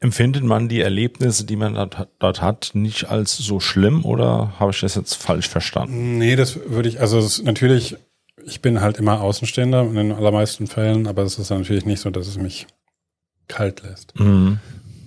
empfindet 0.01 0.43
man 0.43 0.69
die 0.69 0.81
Erlebnisse, 0.81 1.45
die 1.45 1.57
man 1.57 1.75
dort, 1.75 2.09
dort, 2.19 2.43
hat, 2.43 2.73
nicht 2.75 3.09
als 3.09 3.37
so 3.37 3.61
schlimm 3.61 4.05
oder 4.05 4.53
habe 4.59 4.73
ich 4.73 4.81
das 4.81 4.97
jetzt 4.97 5.15
falsch 5.15 5.49
verstanden? 5.49 6.19
Nee, 6.19 6.37
das 6.37 6.59
würde 6.69 6.89
ich, 6.89 7.01
also 7.01 7.27
natürlich, 7.45 7.97
ich 8.45 8.61
bin 8.61 8.81
halt 8.81 8.99
immer 8.99 9.21
Außenstehender 9.21 9.83
in 9.83 9.95
den 9.95 10.13
allermeisten 10.13 10.67
Fällen, 10.67 11.07
aber 11.07 11.23
es 11.23 11.39
ist 11.39 11.51
natürlich 11.51 11.87
nicht 11.87 12.01
so, 12.01 12.11
dass 12.11 12.27
es 12.27 12.37
mich 12.37 12.67
kalt 13.49 13.83
lässt. 13.83 14.19
Mhm. 14.19 14.59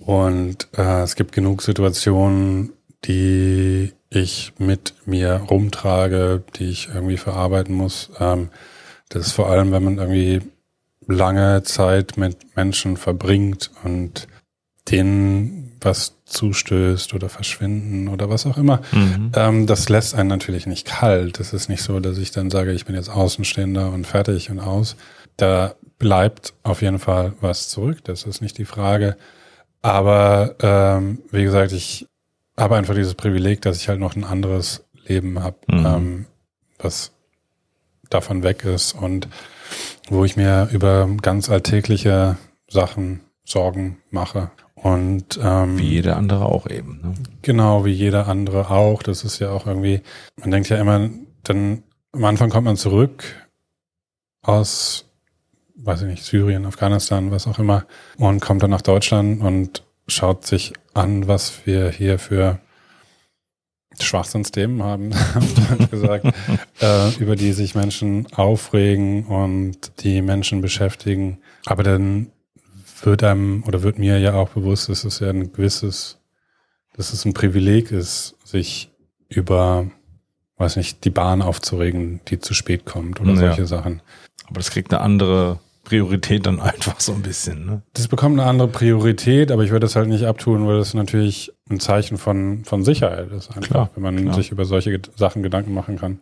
Und 0.06 0.68
äh, 0.78 1.02
es 1.02 1.16
gibt 1.16 1.32
genug 1.32 1.62
Situationen, 1.62 2.72
die 3.04 3.92
ich 4.08 4.52
mit 4.56 4.94
mir 5.04 5.42
rumtrage, 5.50 6.44
die 6.54 6.70
ich 6.70 6.88
irgendwie 6.94 7.16
verarbeiten 7.16 7.74
muss. 7.74 8.10
Ähm, 8.20 8.50
das 9.08 9.26
ist 9.26 9.32
vor 9.32 9.50
allem, 9.50 9.72
wenn 9.72 9.82
man 9.82 9.98
irgendwie 9.98 10.42
lange 11.08 11.64
Zeit 11.64 12.16
mit 12.16 12.56
Menschen 12.56 12.96
verbringt 12.96 13.72
und 13.82 14.28
denen 14.88 15.76
was 15.80 16.14
zustößt 16.24 17.12
oder 17.14 17.28
verschwinden 17.28 18.06
oder 18.06 18.30
was 18.30 18.46
auch 18.46 18.58
immer. 18.58 18.82
Mhm. 18.92 19.32
Ähm, 19.34 19.66
das 19.66 19.88
lässt 19.88 20.14
einen 20.14 20.28
natürlich 20.28 20.66
nicht 20.66 20.86
kalt. 20.86 21.40
Es 21.40 21.52
ist 21.52 21.68
nicht 21.68 21.82
so, 21.82 21.98
dass 21.98 22.18
ich 22.18 22.30
dann 22.30 22.50
sage, 22.50 22.72
ich 22.72 22.84
bin 22.84 22.94
jetzt 22.94 23.10
Außenstehender 23.10 23.90
und 23.90 24.06
fertig 24.06 24.50
und 24.50 24.60
aus. 24.60 24.94
Da 25.36 25.74
bleibt 25.98 26.54
auf 26.62 26.80
jeden 26.80 27.00
Fall 27.00 27.32
was 27.40 27.68
zurück. 27.68 28.04
Das 28.04 28.22
ist 28.22 28.40
nicht 28.40 28.56
die 28.58 28.64
Frage. 28.64 29.16
Aber 29.82 30.56
ähm, 30.60 31.22
wie 31.30 31.44
gesagt, 31.44 31.72
ich 31.72 32.06
habe 32.56 32.76
einfach 32.76 32.94
dieses 32.94 33.14
Privileg, 33.14 33.62
dass 33.62 33.76
ich 33.76 33.88
halt 33.88 34.00
noch 34.00 34.16
ein 34.16 34.24
anderes 34.24 34.84
Leben 35.04 35.42
habe, 35.42 35.58
mhm. 35.68 35.86
ähm, 35.86 36.26
was 36.78 37.12
davon 38.10 38.42
weg 38.42 38.64
ist 38.64 38.92
und 38.94 39.28
wo 40.08 40.24
ich 40.24 40.36
mir 40.36 40.68
über 40.72 41.08
ganz 41.22 41.50
alltägliche 41.50 42.36
Sachen 42.68 43.20
Sorgen 43.44 43.98
mache. 44.10 44.50
Und 44.74 45.40
ähm, 45.42 45.78
wie 45.78 45.88
jeder 45.88 46.16
andere 46.16 46.44
auch 46.44 46.68
eben. 46.68 47.00
Ne? 47.02 47.14
Genau, 47.42 47.84
wie 47.84 47.92
jeder 47.92 48.28
andere 48.28 48.70
auch. 48.70 49.02
Das 49.02 49.24
ist 49.24 49.38
ja 49.38 49.50
auch 49.50 49.66
irgendwie, 49.66 50.02
man 50.36 50.50
denkt 50.50 50.68
ja 50.68 50.76
immer, 50.76 51.08
dann 51.42 51.82
am 52.12 52.24
Anfang 52.24 52.50
kommt 52.50 52.66
man 52.66 52.76
zurück 52.76 53.24
aus 54.42 55.08
weiß 55.76 56.02
ich 56.02 56.08
nicht, 56.08 56.24
Syrien, 56.24 56.66
Afghanistan, 56.66 57.30
was 57.30 57.46
auch 57.46 57.58
immer, 57.58 57.84
und 58.16 58.40
kommt 58.40 58.62
dann 58.62 58.70
nach 58.70 58.82
Deutschland 58.82 59.42
und 59.42 59.82
schaut 60.08 60.46
sich 60.46 60.72
an, 60.94 61.28
was 61.28 61.66
wir 61.66 61.90
hier 61.90 62.18
für 62.18 62.60
Schwachsinnsthemen 63.98 64.82
haben, 64.82 65.10
gesagt, 65.90 66.26
äh, 66.80 67.14
über 67.18 67.36
die 67.36 67.52
sich 67.52 67.74
Menschen 67.74 68.26
aufregen 68.34 69.26
und 69.26 70.02
die 70.02 70.22
Menschen 70.22 70.60
beschäftigen. 70.60 71.38
Aber 71.64 71.82
dann 71.82 72.30
wird 73.02 73.22
einem 73.22 73.64
oder 73.66 73.82
wird 73.82 73.98
mir 73.98 74.18
ja 74.18 74.34
auch 74.34 74.50
bewusst, 74.50 74.88
dass 74.88 75.04
es 75.04 75.20
ja 75.20 75.30
ein 75.30 75.52
gewisses, 75.52 76.18
dass 76.94 77.12
es 77.12 77.24
ein 77.24 77.34
Privileg 77.34 77.90
ist, 77.90 78.36
sich 78.44 78.90
über, 79.28 79.90
weiß 80.56 80.76
nicht, 80.76 81.04
die 81.04 81.10
Bahn 81.10 81.42
aufzuregen, 81.42 82.20
die 82.28 82.38
zu 82.38 82.54
spät 82.54 82.84
kommt 82.84 83.20
oder 83.20 83.32
ja. 83.32 83.36
solche 83.36 83.66
Sachen. 83.66 84.02
Aber 84.46 84.58
das 84.58 84.70
kriegt 84.70 84.92
eine 84.92 85.02
andere 85.02 85.58
Priorität 85.86 86.46
dann 86.46 86.60
einfach 86.60 87.00
so 87.00 87.12
ein 87.12 87.22
bisschen. 87.22 87.64
Ne? 87.64 87.82
Das 87.94 88.08
bekommt 88.08 88.38
eine 88.38 88.48
andere 88.48 88.68
Priorität, 88.68 89.50
aber 89.50 89.64
ich 89.64 89.70
würde 89.70 89.86
das 89.86 89.96
halt 89.96 90.08
nicht 90.08 90.24
abtun, 90.24 90.66
weil 90.66 90.78
das 90.78 90.92
natürlich 90.94 91.52
ein 91.70 91.80
Zeichen 91.80 92.18
von, 92.18 92.64
von 92.64 92.84
Sicherheit 92.84 93.30
ist, 93.32 93.48
einfach, 93.48 93.62
klar, 93.62 93.90
wenn 93.94 94.02
man 94.02 94.16
klar. 94.16 94.34
sich 94.34 94.50
über 94.50 94.64
solche 94.64 95.00
Sachen 95.16 95.42
Gedanken 95.42 95.72
machen 95.72 95.98
kann. 95.98 96.20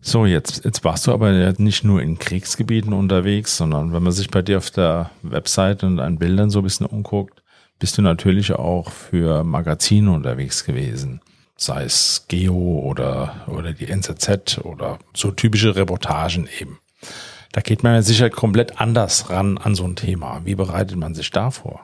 So, 0.00 0.24
jetzt, 0.24 0.64
jetzt 0.64 0.82
warst 0.82 1.06
du 1.06 1.12
aber 1.12 1.52
nicht 1.58 1.84
nur 1.84 2.00
in 2.00 2.18
Kriegsgebieten 2.18 2.94
unterwegs, 2.94 3.58
sondern 3.58 3.92
wenn 3.92 4.02
man 4.02 4.12
sich 4.12 4.30
bei 4.30 4.40
dir 4.40 4.56
auf 4.56 4.70
der 4.70 5.10
Webseite 5.22 5.86
und 5.86 6.00
an 6.00 6.18
Bildern 6.18 6.48
so 6.48 6.60
ein 6.60 6.64
bisschen 6.64 6.86
umguckt, 6.86 7.42
bist 7.78 7.98
du 7.98 8.02
natürlich 8.02 8.52
auch 8.52 8.90
für 8.90 9.44
Magazine 9.44 10.10
unterwegs 10.10 10.64
gewesen. 10.64 11.20
Sei 11.56 11.84
es 11.84 12.24
Geo 12.28 12.54
oder, 12.54 13.44
oder 13.46 13.72
die 13.74 13.88
NZZ 13.88 14.60
oder 14.64 14.98
so 15.12 15.32
typische 15.32 15.76
Reportagen 15.76 16.48
eben. 16.58 16.78
Da 17.52 17.60
geht 17.60 17.82
man 17.82 17.94
ja 17.94 18.02
sicher 18.02 18.30
komplett 18.30 18.80
anders 18.80 19.30
ran 19.30 19.58
an 19.58 19.74
so 19.74 19.84
ein 19.84 19.96
Thema. 19.96 20.42
Wie 20.44 20.54
bereitet 20.54 20.96
man 20.96 21.14
sich 21.14 21.30
da 21.30 21.50
vor? 21.50 21.80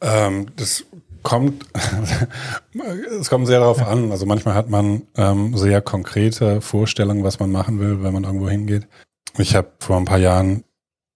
Ähm, 0.00 0.48
das 0.56 0.84
kommt, 1.22 1.66
es 3.20 3.30
kommt 3.30 3.46
sehr 3.46 3.60
darauf 3.60 3.86
an. 3.86 4.10
Also 4.10 4.26
manchmal 4.26 4.54
hat 4.54 4.68
man 4.68 5.02
ähm, 5.16 5.56
sehr 5.56 5.80
konkrete 5.80 6.60
Vorstellungen, 6.60 7.24
was 7.24 7.38
man 7.38 7.50
machen 7.50 7.78
will, 7.78 8.02
wenn 8.02 8.12
man 8.12 8.24
irgendwo 8.24 8.48
hingeht. 8.48 8.88
Ich 9.38 9.54
habe 9.54 9.70
vor 9.78 9.96
ein 9.96 10.04
paar 10.04 10.18
Jahren 10.18 10.64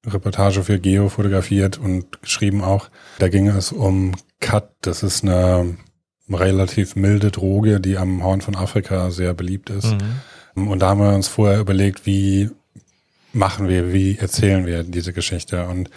Reportage 0.06 0.64
für 0.64 0.78
Geo 0.78 1.08
fotografiert 1.08 1.78
und 1.78 2.22
geschrieben 2.22 2.62
auch. 2.62 2.90
Da 3.18 3.28
ging 3.28 3.49
es 3.49 3.72
um 3.72 4.12
Cut. 4.40 4.70
Das 4.80 5.02
ist 5.02 5.25
eine 5.25 5.76
relativ 6.28 6.96
milde 6.96 7.30
Droge, 7.30 7.80
die 7.80 7.99
am 7.99 8.22
Horn 8.22 8.40
von 8.40 8.56
Afrika 8.56 9.11
sehr 9.11 9.34
beliebt 9.34 9.70
ist. 9.70 9.96
Mhm. 10.54 10.68
Und 10.68 10.80
da 10.80 10.90
haben 10.90 11.00
wir 11.00 11.14
uns 11.14 11.28
vorher 11.28 11.61
überlegt, 11.61 12.04
wie 12.06 12.50
machen 13.33 13.69
wir, 13.69 13.93
wie 13.93 14.19
erzählen 14.19 14.67
wir 14.67 14.83
diese 14.83 15.12
Geschichte. 15.12 15.67
Und 15.67 15.91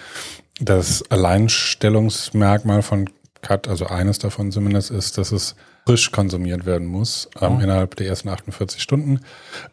das 0.60 1.10
Alleinstellungsmerkmal 1.10 2.82
von 2.82 3.10
Cut, 3.42 3.68
also 3.68 3.86
eines 3.88 4.20
davon 4.20 4.52
zumindest, 4.52 4.92
ist, 4.92 5.18
dass 5.18 5.32
es 5.32 5.56
frisch 5.86 6.12
konsumiert 6.12 6.66
werden 6.66 6.88
muss 6.88 7.30
ähm, 7.40 7.58
oh. 7.58 7.62
innerhalb 7.62 7.96
der 7.96 8.08
ersten 8.08 8.30
48 8.30 8.82
Stunden. 8.82 9.20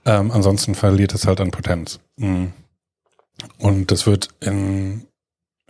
Ähm, 0.04 0.31
ansonsten 0.31 0.75
verliert 0.75 1.14
es 1.14 1.26
halt 1.26 1.40
an 1.40 1.50
Potenz. 1.50 2.00
Mhm. 2.16 2.52
Und 3.59 3.90
das 3.90 4.07
wird 4.07 4.28
in, 4.40 5.07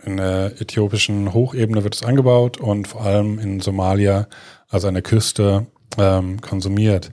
in 0.03 0.17
der 0.17 0.61
äthiopischen 0.61 1.33
Hochebene 1.33 1.83
wird 1.83 1.95
es 1.95 2.03
angebaut 2.03 2.57
und 2.57 2.87
vor 2.87 3.03
allem 3.03 3.39
in 3.39 3.61
Somalia, 3.61 4.27
also 4.69 4.87
an 4.87 4.95
der 4.95 5.03
Küste, 5.03 5.67
ähm, 5.97 6.41
konsumiert. 6.41 7.11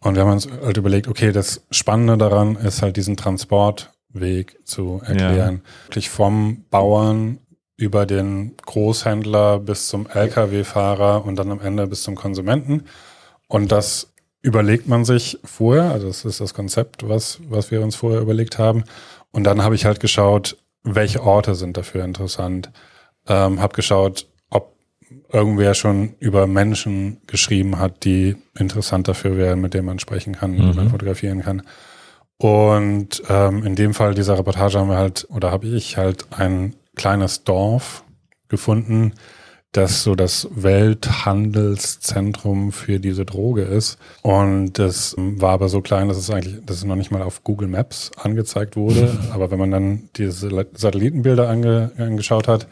Und 0.00 0.14
wir 0.14 0.22
haben 0.22 0.32
uns 0.32 0.48
halt 0.48 0.76
überlegt, 0.76 1.08
okay, 1.08 1.32
das 1.32 1.62
Spannende 1.70 2.18
daran 2.18 2.56
ist 2.56 2.82
halt 2.82 2.96
diesen 2.96 3.16
Transport 3.16 3.95
Weg 4.20 4.58
zu 4.64 5.00
erklären. 5.04 5.62
Ja. 5.64 5.86
Wirklich 5.88 6.10
vom 6.10 6.64
Bauern 6.70 7.38
über 7.76 8.06
den 8.06 8.56
Großhändler 8.64 9.58
bis 9.58 9.88
zum 9.88 10.06
Lkw-Fahrer 10.06 11.24
und 11.24 11.36
dann 11.36 11.50
am 11.50 11.60
Ende 11.60 11.86
bis 11.86 12.02
zum 12.02 12.14
Konsumenten. 12.14 12.84
Und 13.48 13.70
das 13.70 14.12
überlegt 14.42 14.88
man 14.88 15.04
sich 15.04 15.38
vorher, 15.44 15.90
also 15.90 16.06
das 16.06 16.24
ist 16.24 16.40
das 16.40 16.54
Konzept, 16.54 17.08
was, 17.08 17.40
was 17.48 17.70
wir 17.70 17.82
uns 17.82 17.96
vorher 17.96 18.20
überlegt 18.20 18.58
haben. 18.58 18.84
Und 19.32 19.44
dann 19.44 19.62
habe 19.62 19.74
ich 19.74 19.84
halt 19.84 20.00
geschaut, 20.00 20.56
welche 20.82 21.22
Orte 21.22 21.54
sind 21.54 21.76
dafür 21.76 22.04
interessant. 22.04 22.70
Ähm, 23.28 23.60
habe 23.60 23.74
geschaut, 23.74 24.28
ob 24.50 24.76
irgendwer 25.32 25.74
schon 25.74 26.14
über 26.20 26.46
Menschen 26.46 27.20
geschrieben 27.26 27.78
hat, 27.78 28.04
die 28.04 28.36
interessant 28.56 29.08
dafür 29.08 29.36
wären, 29.36 29.60
mit 29.60 29.74
denen 29.74 29.86
man 29.86 29.98
sprechen 29.98 30.36
kann, 30.36 30.52
mhm. 30.52 30.70
die 30.70 30.76
man 30.76 30.90
fotografieren 30.90 31.42
kann. 31.42 31.62
Und 32.38 33.22
ähm, 33.28 33.64
in 33.64 33.76
dem 33.76 33.94
Fall 33.94 34.14
dieser 34.14 34.38
Reportage 34.38 34.78
haben 34.78 34.90
wir 34.90 34.98
halt, 34.98 35.26
oder 35.30 35.50
habe 35.50 35.66
ich 35.66 35.96
halt 35.96 36.26
ein 36.30 36.74
kleines 36.94 37.44
Dorf 37.44 38.04
gefunden, 38.48 39.14
das 39.72 40.02
so 40.02 40.14
das 40.14 40.48
Welthandelszentrum 40.54 42.72
für 42.72 42.98
diese 42.98 43.26
Droge 43.26 43.62
ist. 43.62 43.98
Und 44.22 44.78
das 44.78 45.14
war 45.18 45.52
aber 45.52 45.68
so 45.68 45.82
klein, 45.82 46.08
dass 46.08 46.16
es 46.16 46.30
eigentlich, 46.30 46.64
dass 46.64 46.78
es 46.78 46.84
noch 46.84 46.96
nicht 46.96 47.10
mal 47.10 47.20
auf 47.22 47.44
Google 47.44 47.68
Maps 47.68 48.10
angezeigt 48.16 48.76
wurde. 48.76 49.18
aber 49.32 49.50
wenn 49.50 49.58
man 49.58 49.70
dann 49.70 50.08
diese 50.16 50.48
Satellitenbilder 50.74 51.48
ange, 51.48 51.92
angeschaut 51.98 52.48
hat, 52.48 52.66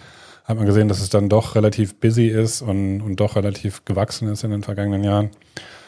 hat 0.45 0.57
man 0.57 0.67
gesehen, 0.67 0.89
dass 0.89 1.01
es 1.01 1.11
dann 1.11 1.29
doch 1.29 1.55
relativ 1.55 1.95
busy 1.97 2.29
ist 2.29 2.63
und, 2.63 3.01
und 3.01 3.17
doch 3.17 3.37
relativ 3.37 3.85
gewachsen 3.85 4.29
ist 4.29 4.45
in 4.45 4.51
den 4.51 4.63
vergangenen 4.63 5.05
Jahren. 5.05 5.31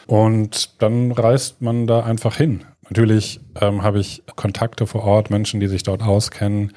Und 0.07 0.81
dann 0.81 1.11
reist 1.11 1.61
man 1.61 1.87
da 1.87 2.03
einfach 2.03 2.37
hin. 2.37 2.63
Natürlich 2.89 3.41
ähm, 3.59 3.83
habe 3.83 3.99
ich 3.99 4.23
Kontakte 4.35 4.87
vor 4.87 5.03
Ort, 5.03 5.29
Menschen, 5.29 5.59
die 5.59 5.67
sich 5.67 5.83
dort 5.83 6.03
auskennen, 6.03 6.73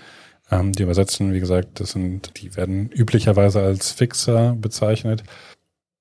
ähm, 0.50 0.72
die 0.72 0.82
übersetzen. 0.82 1.32
Wie 1.32 1.40
gesagt, 1.40 1.80
das 1.80 1.92
sind, 1.92 2.40
die 2.40 2.56
werden 2.56 2.90
üblicherweise 2.90 3.60
als 3.60 3.92
Fixer 3.92 4.56
bezeichnet. 4.58 5.22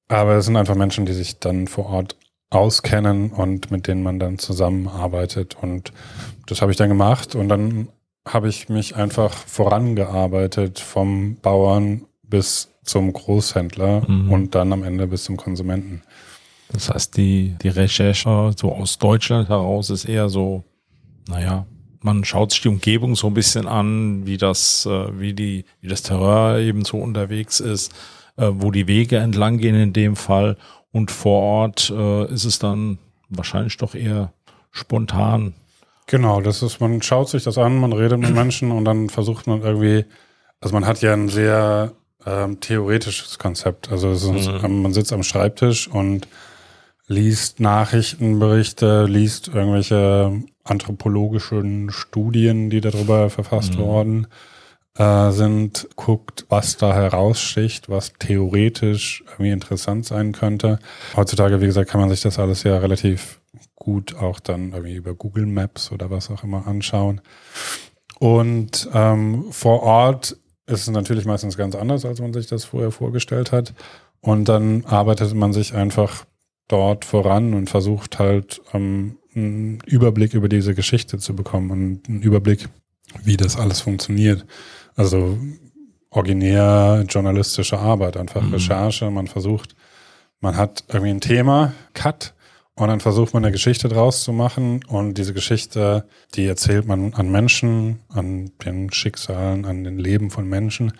Aber 0.08 0.38
es 0.38 0.46
sind 0.46 0.58
einfach 0.58 0.76
Menschen, 0.76 1.06
die 1.06 1.14
sich 1.14 1.40
dann 1.40 1.68
vor 1.68 1.86
Ort 1.88 2.16
auskennen 2.50 3.30
und 3.30 3.70
mit 3.70 3.88
denen 3.88 4.02
man 4.02 4.20
dann 4.20 4.40
zusammenarbeitet. 4.40 5.56
Und 5.62 5.94
das 6.48 6.62
habe 6.62 6.72
ich 6.72 6.78
dann 6.78 6.90
gemacht 6.90 7.36
und 7.36 7.48
dann 7.48 7.90
habe 8.28 8.50
ich 8.50 8.70
mich 8.70 8.96
einfach 8.96 9.34
vorangearbeitet 9.34 10.80
vom 10.80 11.38
Bauern 11.38 12.06
bis 12.24 12.70
zum 12.84 13.14
Großhändler 13.14 14.04
mhm. 14.08 14.32
und 14.32 14.56
dann 14.56 14.74
am 14.74 14.84
Ende 14.84 15.08
bis 15.08 15.24
zum 15.24 15.38
Konsumenten. 15.38 16.02
Das 16.72 16.90
heißt, 16.90 17.18
die, 17.18 17.56
die 17.62 17.70
Recherche 17.70 18.52
so 18.56 18.72
aus 18.72 19.00
Deutschland 19.00 19.50
heraus 19.50 19.90
ist 19.90 20.06
eher 20.06 20.30
so, 20.30 20.64
naja, 21.28 21.66
man 22.02 22.24
schaut 22.24 22.52
sich 22.52 22.62
die 22.62 22.70
Umgebung 22.70 23.16
so 23.16 23.28
ein 23.28 23.34
bisschen 23.34 23.68
an, 23.68 24.26
wie 24.26 24.38
das, 24.38 24.86
äh, 24.86 25.20
wie 25.20 25.34
die, 25.34 25.66
wie 25.82 25.88
das 25.88 26.04
Terrain 26.04 26.62
eben 26.62 26.86
so 26.86 26.98
unterwegs 26.98 27.60
ist, 27.60 27.94
äh, 28.38 28.50
wo 28.52 28.72
die 28.72 28.88
Wege 28.88 29.18
entlang 29.18 29.58
gehen 29.58 29.76
in 29.76 29.94
dem 29.94 30.16
Fall. 30.16 30.58
Und 30.92 31.12
vor 31.12 31.42
Ort 31.42 31.90
äh, 31.90 32.32
ist 32.34 32.46
es 32.46 32.60
dann 32.60 33.00
wahrscheinlich 33.30 33.78
doch 33.78 33.96
eher 33.96 34.32
spontan. 34.72 35.54
Genau, 36.08 36.42
das 36.42 36.64
ist, 36.64 36.80
man 36.80 37.02
schaut 37.02 37.30
sich 37.30 37.44
das 37.44 37.58
an, 37.58 37.78
man 37.78 37.94
redet 37.94 38.20
mit 38.20 38.34
Menschen 38.34 38.72
und 38.72 38.86
dann 38.86 39.10
versucht 39.10 39.46
man 39.46 39.62
irgendwie, 39.62 40.06
also 40.60 40.74
man 40.74 40.88
hat 40.88 41.02
ja 41.02 41.14
ein 41.14 41.30
sehr 41.30 41.92
ähm, 42.26 42.60
theoretisches 42.60 43.38
Konzept. 43.38 43.92
Also 43.92 44.12
ist, 44.12 44.26
mhm. 44.26 44.82
man 44.82 44.94
sitzt 44.94 45.14
am 45.14 45.22
Schreibtisch 45.22 45.88
und 45.88 46.28
liest 47.10 47.60
Nachrichtenberichte, 47.60 49.06
liest 49.06 49.50
irgendwelche 49.50 50.44
anthropologischen 50.64 51.90
Studien, 51.92 52.70
die 52.70 52.80
darüber 52.80 53.30
verfasst 53.30 53.76
mhm. 53.76 53.80
worden 53.80 54.28
äh, 54.96 55.32
sind, 55.32 55.90
guckt, 55.96 56.46
was 56.50 56.78
da 56.78 56.94
heraussticht, 56.94 57.90
was 57.90 58.14
theoretisch 58.20 59.24
irgendwie 59.28 59.52
interessant 59.52 60.06
sein 60.06 60.32
könnte. 60.32 60.80
Heutzutage, 61.16 61.60
wie 61.62 61.66
gesagt, 61.66 61.90
kann 61.90 62.00
man 62.00 62.10
sich 62.10 62.22
das 62.22 62.38
alles 62.38 62.64
ja 62.64 62.78
relativ 62.78 63.42
gut 63.76 64.16
auch 64.16 64.40
dann 64.40 64.74
irgendwie 64.74 64.96
über 64.96 65.16
Google 65.16 65.48
Maps 65.48 65.92
oder 65.92 66.12
was 66.12 66.30
auch 66.30 66.44
immer 66.44 66.68
anschauen. 66.68 67.22
Und 68.20 68.88
ähm, 68.94 69.46
vor 69.52 69.82
Ort 69.82 70.38
ist 70.68 70.82
es 70.82 70.90
natürlich 70.90 71.26
meistens 71.26 71.58
ganz 71.58 71.76
anders, 71.76 72.06
als 72.06 72.22
man 72.22 72.34
sich 72.34 72.46
das 72.46 72.66
vorher 72.66 72.92
vorgestellt 72.92 73.52
hat. 73.52 73.74
Und 74.22 74.50
dann 74.50 74.86
arbeitet 74.86 75.34
man 75.34 75.54
sich 75.54 75.74
einfach 75.74 76.26
dort 76.70 77.04
voran 77.04 77.54
und 77.54 77.70
versucht 77.70 78.20
halt 78.20 78.62
ähm, 78.74 79.18
einen 79.36 79.82
Überblick 79.86 80.34
über 80.34 80.48
diese 80.48 80.74
Geschichte 80.74 81.18
zu 81.18 81.36
bekommen 81.36 81.72
und 81.72 82.08
einen 82.08 82.22
Überblick, 82.22 82.70
wie 83.24 83.36
das 83.36 83.58
alles 83.58 83.82
funktioniert. 83.82 84.46
Also 84.96 85.38
originär 86.10 87.06
journalistische 87.10 87.78
Arbeit, 87.78 88.16
einfach 88.16 88.42
mhm. 88.42 88.54
Recherche. 88.54 89.12
Man 89.12 89.28
versucht, 89.28 89.76
man 90.40 90.56
hat 90.56 90.86
irgendwie 90.88 91.12
ein 91.12 91.22
Thema, 91.22 91.74
Cut, 91.94 92.34
und 92.80 92.88
dann 92.88 93.02
versucht 93.02 93.34
man 93.34 93.44
eine 93.44 93.52
Geschichte 93.52 93.90
draus 93.90 94.24
zu 94.24 94.32
machen. 94.32 94.80
Und 94.88 95.18
diese 95.18 95.34
Geschichte, 95.34 96.06
die 96.36 96.46
erzählt 96.46 96.88
man 96.88 97.14
an 97.14 97.30
Menschen, 97.30 98.00
an 98.08 98.52
den 98.64 98.94
Schicksalen, 98.94 99.66
an 99.66 99.84
den 99.84 100.00
Leben 100.00 100.32
von 100.32 100.48
Menschen. 100.48 100.94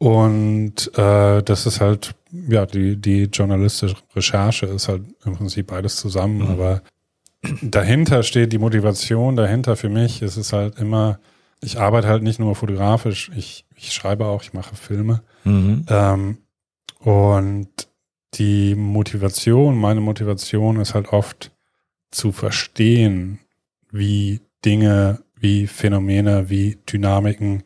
Und 0.00 0.96
äh, 0.96 1.42
das 1.42 1.66
ist 1.66 1.82
halt, 1.82 2.14
ja, 2.32 2.64
die, 2.64 2.96
die 2.96 3.24
journalistische 3.24 3.96
Recherche 4.16 4.64
ist 4.64 4.88
halt 4.88 5.02
im 5.26 5.36
Prinzip 5.36 5.66
beides 5.66 5.96
zusammen, 5.96 6.38
mhm. 6.38 6.46
aber 6.46 6.82
dahinter 7.60 8.22
steht 8.22 8.54
die 8.54 8.58
Motivation, 8.58 9.36
dahinter 9.36 9.76
für 9.76 9.90
mich 9.90 10.22
ist 10.22 10.38
es 10.38 10.54
halt 10.54 10.78
immer, 10.78 11.20
ich 11.60 11.78
arbeite 11.78 12.08
halt 12.08 12.22
nicht 12.22 12.38
nur 12.38 12.54
fotografisch, 12.54 13.30
ich, 13.36 13.66
ich 13.76 13.92
schreibe 13.92 14.24
auch, 14.24 14.42
ich 14.42 14.54
mache 14.54 14.74
Filme. 14.74 15.22
Mhm. 15.44 15.84
Ähm, 15.90 16.38
und 17.00 17.68
die 18.34 18.74
Motivation, 18.76 19.76
meine 19.76 20.00
Motivation 20.00 20.80
ist 20.80 20.94
halt 20.94 21.08
oft 21.12 21.52
zu 22.10 22.32
verstehen, 22.32 23.38
wie 23.92 24.40
Dinge, 24.64 25.20
wie 25.36 25.66
Phänomene, 25.66 26.48
wie 26.48 26.78
Dynamiken, 26.90 27.64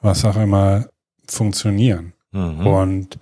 was 0.00 0.24
auch 0.24 0.36
immer 0.38 0.86
funktionieren. 1.28 2.12
Mhm. 2.32 2.66
Und 2.66 3.18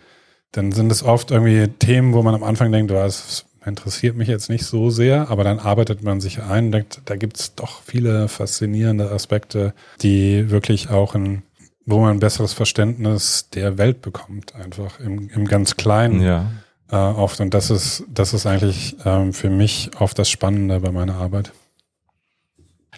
dann 0.53 0.73
sind 0.73 0.91
es 0.93 1.03
oft 1.03 1.31
irgendwie 1.31 1.69
Themen, 1.69 2.13
wo 2.13 2.23
man 2.23 2.35
am 2.35 2.45
Anfang 2.45 2.71
denkt, 2.71 2.91
das 2.91 3.47
interessiert 3.67 4.17
mich 4.17 4.29
jetzt 4.29 4.51
nicht 4.51 4.65
so 4.65 4.91
sehr, 4.91 5.31
aber 5.31 5.45
dann 5.45 5.59
arbeitet 5.59 6.03
man 6.03 6.21
sich 6.21 6.43
ein 6.43 6.67
und 6.67 6.73
denkt, 6.73 7.01
da 7.07 7.17
gibt 7.17 7.39
es 7.39 7.55
doch 7.55 7.83
viele 7.83 8.29
faszinierende 8.29 9.11
Aspekte, 9.11 9.75
die 10.03 10.51
wirklich 10.51 10.91
auch 10.91 11.15
ein, 11.15 11.43
wo 11.87 12.01
man 12.01 12.17
ein 12.17 12.21
besseres 12.21 12.53
Verständnis 12.53 13.49
der 13.51 13.79
Welt 13.79 14.03
bekommt, 14.03 14.55
einfach 14.55 15.01
im, 15.01 15.29
im 15.31 15.47
ganz 15.47 15.77
Kleinen. 15.77 16.21
Ja. 16.21 16.51
Äh, 16.91 16.97
oft. 16.97 17.41
Und 17.41 17.55
das 17.55 17.71
ist, 17.71 18.05
das 18.13 18.35
ist 18.35 18.47
eigentlich 18.47 18.97
ähm, 19.05 19.33
für 19.33 19.51
mich 19.51 19.91
oft 19.99 20.19
das 20.19 20.29
Spannende 20.31 20.81
bei 20.81 20.93
meiner 20.93 21.15
Arbeit. 21.15 21.53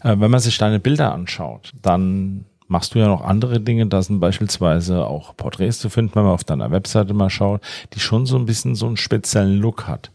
Äh, 0.03 0.17
wenn 0.19 0.31
man 0.31 0.41
sich 0.41 0.59
deine 0.59 0.81
Bilder 0.81 1.13
anschaut, 1.13 1.73
dann 1.83 2.45
machst 2.69 2.95
du 2.95 2.99
ja 2.99 3.07
noch 3.07 3.23
andere 3.23 3.61
Dinge. 3.61 3.87
Da 3.87 4.03
sind 4.03 4.21
beispielsweise 4.21 5.07
auch 5.07 5.37
Porträts 5.37 5.79
zu 5.79 5.89
finden, 5.89 6.15
wenn 6.15 6.25
man 6.25 6.33
auf 6.33 6.45
deiner 6.45 6.71
Webseite 6.71 7.15
mal 7.15 7.31
schaut, 7.31 7.61
die 7.95 8.01
schon 8.01 8.27
so 8.27 8.37
ein 8.37 8.47
bisschen 8.47 8.75
so 8.75 8.87
einen 8.87 8.97
speziellen 8.97 9.59
Look 9.59 9.87
hat. 9.87 10.11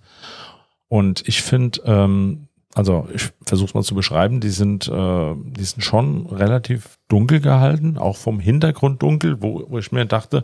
Und 0.87 1.27
ich 1.27 1.41
finde, 1.41 1.81
ähm, 1.85 2.47
also 2.73 3.07
ich 3.13 3.29
versuche 3.45 3.69
es 3.69 3.73
mal 3.73 3.83
zu 3.83 3.95
beschreiben, 3.95 4.39
die 4.39 4.49
sind, 4.49 4.87
äh, 4.87 5.33
die 5.35 5.63
sind 5.63 5.81
schon 5.81 6.27
relativ 6.27 6.97
dunkel 7.07 7.39
gehalten, 7.39 7.97
auch 7.97 8.17
vom 8.17 8.39
Hintergrund 8.39 9.01
dunkel, 9.01 9.41
wo, 9.41 9.65
wo 9.69 9.77
ich 9.77 9.91
mir 9.91 10.05
dachte, 10.05 10.43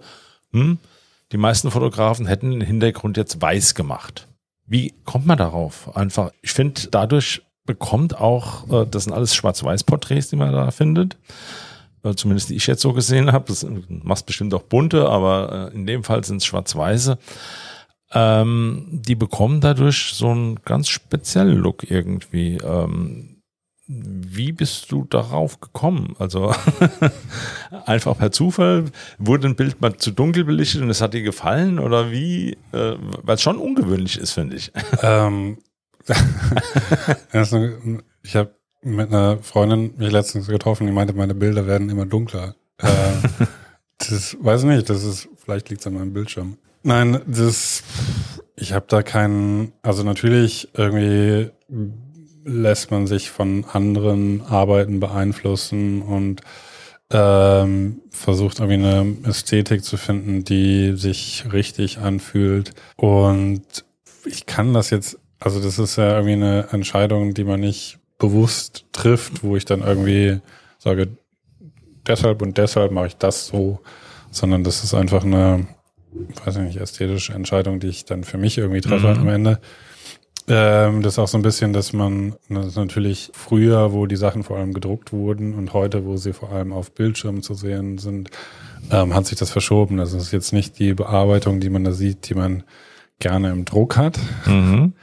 hm, 0.52 0.78
die 1.32 1.38
meisten 1.38 1.72
Fotografen 1.72 2.26
hätten 2.26 2.52
den 2.52 2.62
Hintergrund 2.62 3.18
jetzt 3.18 3.42
weiß 3.42 3.76
gemacht. 3.76 4.28
Wie 4.66 4.94
kommt 5.06 5.26
man 5.26 5.38
darauf? 5.38 5.96
Einfach, 5.96 6.32
ich 6.42 6.52
finde, 6.52 6.88
dadurch 6.92 7.42
bekommt 7.66 8.20
auch, 8.20 8.70
äh, 8.70 8.86
das 8.90 9.06
sind 9.06 9.14
alles 9.14 9.36
Schwarz-Weiß-Porträts, 9.36 10.30
die 10.30 10.36
man 10.36 10.52
da 10.52 10.72
findet. 10.72 11.18
Äh, 12.08 12.16
zumindest 12.16 12.50
die 12.50 12.56
ich 12.56 12.68
jetzt 12.68 12.82
so 12.82 12.94
gesehen 12.94 13.32
habe. 13.32 13.46
Das 13.48 13.66
machst 13.90 14.26
bestimmt 14.26 14.54
auch 14.54 14.64
bunte, 14.64 15.10
aber 15.10 15.72
äh, 15.72 15.76
in 15.76 15.86
dem 15.86 16.04
Fall 16.04 16.24
sind 16.24 16.38
es 16.38 16.46
schwarz-weiße. 16.46 17.18
Ähm, 18.14 18.88
die 18.90 19.16
bekommen 19.16 19.60
dadurch 19.62 20.14
so 20.14 20.30
einen 20.30 20.62
ganz 20.64 20.88
speziellen 20.88 21.58
Look 21.58 21.90
irgendwie. 21.90 22.58
Ähm, 22.58 23.42
wie 23.90 24.52
bist 24.52 24.92
du 24.92 25.06
darauf 25.06 25.62
gekommen? 25.62 26.16
Also 26.20 26.54
einfach 27.86 28.18
per 28.18 28.32
Zufall 28.32 28.86
wurde 29.18 29.48
ein 29.48 29.56
Bild 29.56 29.80
mal 29.82 29.96
zu 29.96 30.12
dunkel 30.12 30.44
belichtet 30.44 30.82
und 30.82 30.90
es 30.90 31.02
hat 31.02 31.14
dir 31.14 31.22
gefallen 31.22 31.80
oder 31.80 32.12
wie? 32.12 32.58
Äh, 32.74 32.96
Weil 33.24 33.36
es 33.36 33.42
schon 33.42 33.58
ungewöhnlich 33.58 34.18
ist, 34.18 34.34
finde 34.34 34.58
ich. 34.58 34.72
Ähm, 35.02 35.60
ich 38.24 38.36
habe 38.36 38.56
mit 38.96 39.10
einer 39.10 39.38
Freundin 39.40 39.94
mich 39.98 40.12
letztens 40.12 40.48
getroffen, 40.48 40.88
die 40.88 40.94
meinte, 40.94 41.14
meine 41.14 41.36
Bilder 41.36 41.68
werden 41.68 41.90
immer 41.90 42.06
dunkler. 42.06 42.56
Äh, 42.78 42.88
das 43.98 44.38
weiß 44.40 44.62
ich 44.64 44.68
nicht, 44.68 44.90
das 44.90 45.04
ist, 45.04 45.30
vielleicht 45.38 45.70
liegt 45.70 45.82
es 45.82 45.88
an 45.88 45.94
meinem 45.94 46.14
Bildschirm. 46.14 46.58
Nein, 46.84 47.20
das, 47.28 47.84
ich 48.56 48.74
habe 48.74 48.86
da 48.88 49.04
keinen, 49.04 49.74
also 49.82 50.04
natürlich 50.04 50.70
irgendwie 50.74 51.50
lässt 52.46 52.92
man 52.92 53.08
sich 53.08 53.30
von 53.30 53.66
anderen 53.66 54.42
Arbeiten 54.42 55.00
beeinflussen 55.00 56.02
und 56.02 56.42
ähm, 57.12 58.02
versucht 58.10 58.60
irgendwie 58.60 58.86
eine 58.86 59.18
Ästhetik 59.24 59.84
zu 59.84 59.98
finden, 59.98 60.44
die 60.44 60.94
sich 60.96 61.46
richtig 61.52 62.00
anfühlt. 62.00 62.74
Und 62.96 63.64
ich 64.26 64.46
kann 64.46 64.74
das 64.74 64.90
jetzt, 64.90 65.20
also 65.40 65.62
das 65.62 65.80
ist 65.80 65.98
ja 65.98 66.12
irgendwie 66.12 66.34
eine 66.34 66.68
Entscheidung, 66.72 67.34
die 67.34 67.44
man 67.44 67.60
nicht 67.60 68.00
bewusst 68.18 68.86
trifft, 68.92 69.44
wo 69.44 69.56
ich 69.56 69.66
dann 69.66 69.82
irgendwie 69.82 70.40
sage, 70.80 71.10
deshalb 72.06 72.42
und 72.42 72.58
deshalb 72.58 72.92
mache 72.92 73.08
ich 73.08 73.18
das 73.18 73.48
so, 73.48 73.80
sondern 74.32 74.64
das 74.64 74.84
ist 74.84 74.94
einfach 74.94 75.24
eine, 75.24 75.68
weiß 76.46 76.58
ich 76.58 76.64
nicht, 76.64 76.78
ästhetische 76.78 77.34
Entscheidung, 77.34 77.80
die 77.80 77.88
ich 77.88 78.06
dann 78.06 78.24
für 78.24 78.38
mich 78.38 78.58
irgendwie 78.58 78.82
treffe 78.82 79.08
mhm. 79.08 79.20
am 79.20 79.28
Ende. 79.30 79.60
Ähm, 80.50 81.04
das 81.04 81.14
ist 81.14 81.20
auch 81.20 81.28
so 81.28 81.38
ein 81.38 81.42
bisschen, 81.42 81.74
dass 81.74 81.92
man 81.92 82.36
das 82.48 82.76
natürlich 82.76 83.32
früher, 83.34 83.92
wo 83.92 84.06
die 84.06 84.16
Sachen 84.16 84.44
vor 84.44 84.58
allem 84.58 84.74
gedruckt 84.74 85.12
wurden 85.12 85.54
und 85.54 85.74
heute, 85.74 86.06
wo 86.06 86.16
sie 86.16 86.32
vor 86.32 86.52
allem 86.52 86.72
auf 86.72 86.94
Bildschirmen 86.94 87.44
zu 87.44 87.54
sehen 87.54 87.98
sind, 87.98 88.30
ähm, 88.90 89.14
hat 89.14 89.26
sich 89.26 89.38
das 89.38 89.52
verschoben. 89.52 89.98
Das 89.98 90.14
ist 90.14 90.32
jetzt 90.32 90.54
nicht 90.54 90.80
die 90.80 90.94
Bearbeitung, 90.94 91.60
die 91.60 91.70
man 91.70 91.84
da 91.84 91.92
sieht, 91.92 92.30
die 92.30 92.34
man 92.34 92.64
gerne 93.20 93.52
im 93.52 93.66
Druck 93.66 93.98
hat. 93.98 94.20
Mhm 94.46 94.94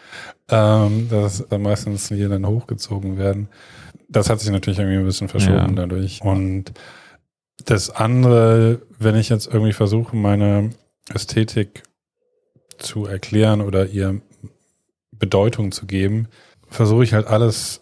ähm, 0.49 1.09
dass 1.09 1.49
meistens 1.51 2.09
hier 2.09 2.29
dann 2.29 2.47
hochgezogen 2.47 3.19
werden. 3.19 3.49
Das 4.09 4.29
hat 4.29 4.41
sich 4.41 4.51
natürlich 4.51 4.79
irgendwie 4.79 4.99
ein 4.99 5.07
bisschen 5.07 5.29
verschoben 5.29 5.71
ja. 5.71 5.87
dadurch. 5.87 6.21
Und 6.23 6.73
das 7.65 7.91
andere, 7.91 8.83
wenn 8.99 9.17
ich 9.17 9.29
jetzt 9.29 9.47
irgendwie 9.47 9.73
versuche, 9.73 10.17
meine 10.17 10.71
Ästhetik 11.13 11.83
zu 12.79 13.07
erklären 13.07 13.61
oder 13.61 13.87
ihr 13.87 14.21
Bedeutung 15.13 15.73
zu 15.73 15.87
geben, 15.87 16.29
versuche 16.69 17.05
ich 17.05 17.15
halt 17.15 17.27
alles. 17.27 17.81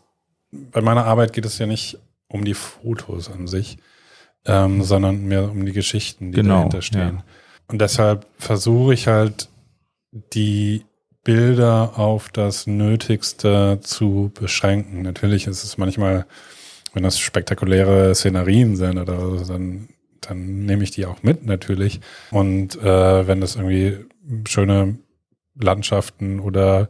Bei 0.51 0.83
meiner 0.83 1.07
Arbeit 1.07 1.33
geht 1.33 1.47
es 1.47 1.59
ja 1.59 1.67
nicht 1.67 1.99
um 2.29 2.45
die 2.45 2.55
Fotos 2.55 3.31
an 3.31 3.47
sich, 3.47 3.79
ähm, 4.45 4.83
sondern 4.83 5.25
mehr 5.25 5.51
um 5.51 5.65
die 5.65 5.73
Geschichten, 5.73 6.31
die 6.31 6.37
genau, 6.37 6.57
dahinter 6.57 6.83
stehen. 6.83 7.17
Ja. 7.17 7.25
Und 7.69 7.81
deshalb 7.81 8.27
versuche 8.39 8.95
ich 8.95 9.09
halt 9.09 9.49
die 10.13 10.85
Bilder 11.25 11.99
auf 11.99 12.29
das 12.31 12.67
Nötigste 12.67 13.79
zu 13.81 14.31
beschränken. 14.35 15.03
Natürlich 15.03 15.47
ist 15.47 15.65
es 15.65 15.79
manchmal, 15.79 16.27
wenn 16.93 17.03
das 17.03 17.19
spektakuläre 17.19 18.15
Szenarien 18.15 18.77
sind 18.77 18.99
oder 18.99 19.21
so, 19.21 19.53
dann, 19.53 19.89
dann 20.21 20.67
nehme 20.67 20.85
ich 20.85 20.91
die 20.91 21.07
auch 21.07 21.23
mit 21.23 21.47
natürlich. 21.47 22.01
Und 22.31 22.77
äh, 22.83 23.27
wenn 23.27 23.41
das 23.41 23.57
irgendwie 23.57 23.99
schöne 24.47 24.99
Landschaften 25.55 26.41
oder 26.41 26.89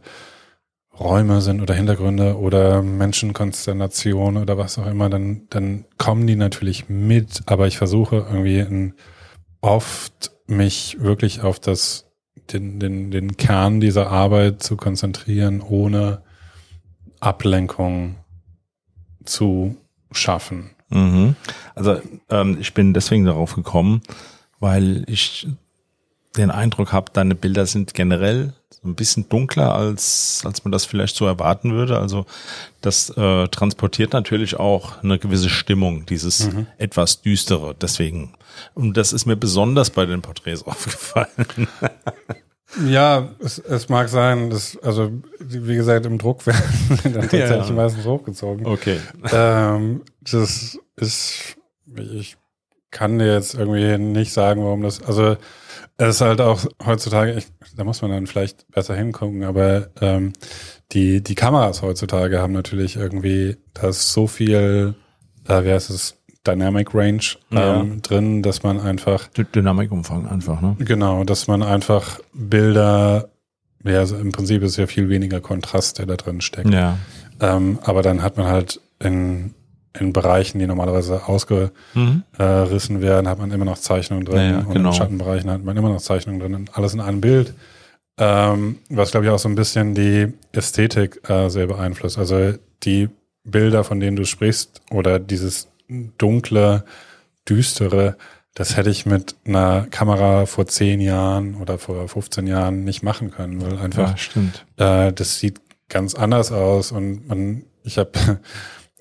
Räume 0.99 1.41
sind 1.41 1.61
oder 1.61 1.75
Hintergründe 1.75 2.39
oder 2.39 2.83
Menschenkonstellationen 2.83 4.43
oder 4.43 4.59
was 4.59 4.79
auch 4.79 4.87
immer, 4.87 5.09
dann, 5.09 5.47
dann 5.51 5.85
kommen 5.99 6.27
die 6.27 6.37
natürlich 6.37 6.89
mit. 6.89 7.43
Aber 7.47 7.67
ich 7.67 7.79
versuche 7.79 8.17
irgendwie 8.17 8.61
in, 8.61 8.95
oft 9.61 10.33
mich 10.47 10.99
wirklich 11.01 11.43
auf 11.43 11.61
das 11.61 12.12
den, 12.53 12.81
den, 12.81 13.11
den 13.11 13.37
Kern 13.37 13.81
dieser 13.81 14.11
Arbeit 14.11 14.63
zu 14.63 14.77
konzentrieren, 14.77 15.61
ohne 15.61 16.23
Ablenkung 17.21 18.17
zu 19.25 19.77
schaffen. 20.11 20.71
Mhm. 20.91 21.37
Also 21.75 22.01
ähm, 22.29 22.59
ich 22.61 22.75
bin 22.75 22.93
deswegen 22.95 23.25
darauf 23.25 23.55
gekommen, 23.55 24.03
weil 24.61 25.05
ich 25.07 25.47
den 26.37 26.51
Eindruck 26.51 26.93
habe, 26.93 27.13
deine 27.13 27.35
Bilder 27.35 27.67
sind 27.67 27.95
generell 27.95 28.55
so 28.71 28.89
ein 28.89 28.95
bisschen 28.95 29.29
dunkler, 29.29 29.75
als, 29.75 30.43
als 30.45 30.65
man 30.65 30.73
das 30.73 30.85
vielleicht 30.85 31.15
so 31.17 31.27
erwarten 31.27 31.73
würde. 31.73 31.99
Also 31.99 32.27
das 32.81 33.11
äh, 33.11 33.49
transportiert 33.49 34.13
natürlich 34.13 34.59
auch 34.59 35.03
eine 35.03 35.19
gewisse 35.19 35.49
Stimmung, 35.49 36.07
dieses 36.07 36.53
mhm. 36.53 36.67
etwas 36.79 37.23
düstere. 37.23 37.75
Deswegen, 37.81 38.35
und 38.75 38.97
das 38.97 39.13
ist 39.13 39.27
mir 39.27 39.37
besonders 39.37 39.91
bei 39.91 40.07
den 40.07 40.23
Porträts 40.23 40.63
aufgefallen. 40.67 41.69
Ja, 42.87 43.29
es, 43.39 43.59
es 43.59 43.89
mag 43.89 44.09
sein, 44.09 44.49
dass, 44.49 44.79
also 44.83 45.13
wie 45.39 45.77
gesagt, 45.77 46.07
im 46.07 46.19
Druck 46.19 46.47
werden 46.47 46.63
dann 47.05 47.13
tatsächlich 47.29 47.69
ja. 47.69 47.75
meistens 47.75 48.07
hochgezogen. 48.07 48.67
Okay. 48.67 48.99
Ähm, 49.31 50.03
das 50.21 50.79
ist, 50.97 51.57
ich 51.95 52.37
kann 52.91 53.19
dir 53.19 53.35
jetzt 53.35 53.55
irgendwie 53.55 53.99
nicht 53.99 54.33
sagen, 54.33 54.65
warum 54.65 54.83
das, 54.83 55.03
also 55.03 55.37
es 55.99 56.17
ist 56.17 56.21
halt 56.21 56.41
auch 56.41 56.65
heutzutage, 56.85 57.35
ich, 57.35 57.47
da 57.77 57.85
muss 57.85 58.03
man 58.03 58.11
dann 58.11 58.27
vielleicht 58.27 58.69
besser 58.71 58.97
hingucken, 58.97 59.45
aber 59.45 59.89
ähm, 60.01 60.33
die, 60.93 61.23
die 61.23 61.35
Kameras 61.35 61.83
heutzutage 61.83 62.41
haben 62.41 62.53
natürlich 62.53 62.97
irgendwie, 62.97 63.57
da 63.75 63.89
ist 63.89 64.13
so 64.13 64.27
viel, 64.27 64.95
äh, 65.49 65.65
wie 65.65 65.73
heißt 65.73 65.91
es, 65.91 66.19
Dynamic 66.47 66.93
Range 66.93 67.23
ja. 67.51 67.81
ähm, 67.81 68.03
drin, 68.03 68.43
dass 68.43 68.63
man 68.63 68.81
einfach. 68.81 69.29
Dynamikumfang 69.29 70.27
einfach, 70.27 70.61
ne? 70.61 70.77
Genau, 70.81 71.23
dass 71.25 71.47
man 71.47 71.63
einfach 71.63 72.19
Bilder, 72.33 73.31
ja, 73.85 73.99
also 73.99 74.17
im 74.17 74.33
Prinzip 74.33 74.63
ist 74.63 74.77
ja 74.77 74.87
viel 74.87 75.09
weniger 75.09 75.41
Kontrast, 75.41 75.99
der 75.99 76.07
da 76.07 76.17
drin 76.17 76.41
steckt. 76.41 76.71
Ja. 76.71 76.99
Ähm, 77.41 77.79
aber 77.83 78.03
dann 78.03 78.23
hat 78.23 78.37
man 78.37 78.47
halt 78.47 78.81
in, 78.99 79.55
in 79.99 80.13
Bereichen, 80.13 80.59
die 80.59 80.67
normalerweise 80.67 81.27
ausgerissen 81.27 81.73
mhm. 81.95 83.01
werden, 83.01 83.29
hat 83.29 83.39
man 83.39 83.51
immer 83.51 83.65
noch 83.65 83.79
Zeichnungen 83.79 84.25
drin. 84.25 84.51
Ja, 84.51 84.59
und 84.61 84.75
genau. 84.75 84.91
in 84.91 84.95
Schattenbereichen 84.95 85.51
hat 85.51 85.65
man 85.65 85.77
immer 85.77 85.91
noch 85.91 86.01
Zeichnungen 86.01 86.41
drin. 86.41 86.71
Alles 86.73 86.95
in 86.95 87.01
einem 87.01 87.21
Bild. 87.21 87.55
Ähm, 88.19 88.79
was, 88.89 89.11
glaube 89.11 89.27
ich, 89.27 89.33
auch 89.33 89.39
so 89.39 89.49
ein 89.49 89.55
bisschen 89.55 89.95
die 89.95 90.33
Ästhetik 90.53 91.29
äh, 91.29 91.49
sehr 91.49 91.67
beeinflusst. 91.67 92.19
Also 92.19 92.55
die 92.83 93.09
Bilder, 93.45 93.85
von 93.85 94.01
denen 94.01 94.17
du 94.17 94.25
sprichst, 94.25 94.81
oder 94.91 95.19
dieses 95.19 95.69
dunkle, 96.19 96.85
düstere, 97.49 98.17
das 98.55 98.77
hätte 98.77 98.91
ich 98.91 99.07
mit 99.07 99.35
einer 99.47 99.87
Kamera 99.91 100.47
vor 100.47 100.67
zehn 100.67 101.01
Jahren 101.01 101.55
oder 101.57 101.79
vor 101.79 102.07
15 102.07 102.47
Jahren 102.47 102.85
nicht 102.85 103.03
machen 103.03 103.31
können, 103.31 103.63
weil 103.63 103.79
einfach 103.79 104.15
Ja, 104.79 105.07
äh, 105.07 105.13
das 105.13 105.39
sieht 105.39 105.61
ganz 105.89 106.15
anders 106.15 106.53
aus 106.53 106.93
und 106.93 107.29
man, 107.29 107.65
ich 107.83 107.99
habe, 107.99 108.11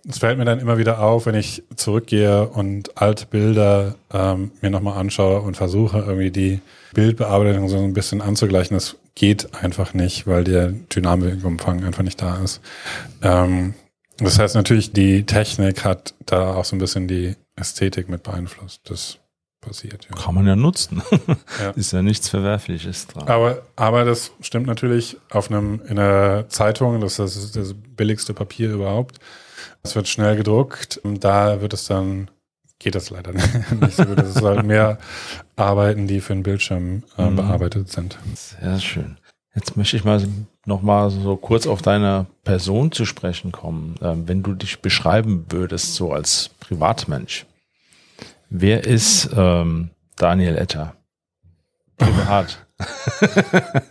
es 0.07 0.19
fällt 0.19 0.37
mir 0.37 0.45
dann 0.45 0.59
immer 0.59 0.77
wieder 0.77 0.99
auf, 1.01 1.25
wenn 1.25 1.35
ich 1.35 1.63
zurückgehe 1.75 2.47
und 2.47 2.97
alte 2.97 3.25
Bilder 3.25 3.95
ähm, 4.11 4.51
mir 4.61 4.69
nochmal 4.69 4.97
anschaue 4.97 5.41
und 5.41 5.57
versuche 5.57 5.99
irgendwie 5.99 6.31
die 6.31 6.59
Bildbearbeitung 6.93 7.69
so 7.69 7.77
ein 7.77 7.93
bisschen 7.93 8.21
anzugleichen. 8.21 8.75
Das 8.75 8.97
geht 9.15 9.53
einfach 9.61 9.93
nicht, 9.93 10.27
weil 10.27 10.43
der 10.43 10.69
Dynamikumfang 10.71 11.83
einfach 11.83 12.03
nicht 12.03 12.21
da 12.21 12.37
ist. 12.43 12.61
Ähm, 13.21 13.75
das 14.17 14.39
heißt 14.39 14.55
natürlich, 14.55 14.91
die 14.91 15.25
Technik 15.25 15.83
hat 15.83 16.13
da 16.25 16.53
auch 16.53 16.65
so 16.65 16.75
ein 16.75 16.79
bisschen 16.79 17.07
die 17.07 17.35
Ästhetik 17.55 18.09
mit 18.09 18.23
beeinflusst. 18.23 18.81
Das 18.89 19.19
passiert, 19.61 20.07
ja. 20.09 20.15
Kann 20.15 20.35
man 20.35 20.47
ja 20.47 20.55
nutzen. 20.55 21.01
Ja. 21.61 21.71
Ist 21.71 21.93
ja 21.93 22.01
nichts 22.01 22.27
Verwerfliches 22.29 23.05
dran. 23.07 23.27
Aber, 23.27 23.61
aber 23.75 24.03
das 24.03 24.31
stimmt 24.41 24.65
natürlich 24.65 25.17
auf 25.29 25.51
einem, 25.51 25.79
in 25.87 25.99
einer 25.99 26.49
Zeitung, 26.49 26.99
das 27.01 27.19
ist 27.19 27.55
das 27.55 27.75
billigste 27.75 28.33
Papier 28.33 28.71
überhaupt. 28.71 29.19
Es 29.83 29.95
wird 29.95 30.07
schnell 30.07 30.35
gedruckt. 30.35 31.01
Da 31.03 31.61
wird 31.61 31.73
es 31.73 31.85
dann, 31.85 32.29
geht 32.79 32.95
das 32.95 33.09
leider 33.09 33.31
nicht 33.81 33.95
so 33.95 34.05
gut. 34.05 34.17
Das 34.19 34.35
ist 34.35 34.41
halt 34.41 34.65
mehr 34.65 34.97
Arbeiten, 35.55 36.07
die 36.07 36.21
für 36.21 36.33
den 36.33 36.43
Bildschirm 36.43 37.03
äh, 37.17 37.29
Mhm. 37.29 37.35
bearbeitet 37.37 37.91
sind. 37.91 38.17
Sehr 38.35 38.79
schön. 38.79 39.17
Jetzt 39.55 39.75
möchte 39.75 39.97
ich 39.97 40.03
mal 40.05 40.23
noch 40.65 40.81
mal 40.81 41.09
so 41.09 41.35
kurz 41.35 41.67
auf 41.67 41.81
deine 41.81 42.27
Person 42.43 42.91
zu 42.91 43.05
sprechen 43.05 43.51
kommen. 43.51 43.95
Ähm, 44.01 44.27
wenn 44.27 44.43
du 44.43 44.53
dich 44.53 44.81
beschreiben 44.81 45.45
würdest, 45.49 45.95
so 45.95 46.13
als 46.13 46.51
Privatmensch, 46.61 47.45
wer 48.49 48.85
ist 48.85 49.29
ähm, 49.35 49.89
Daniel 50.17 50.57
Etter? 50.57 50.95
Privat. 51.97 52.59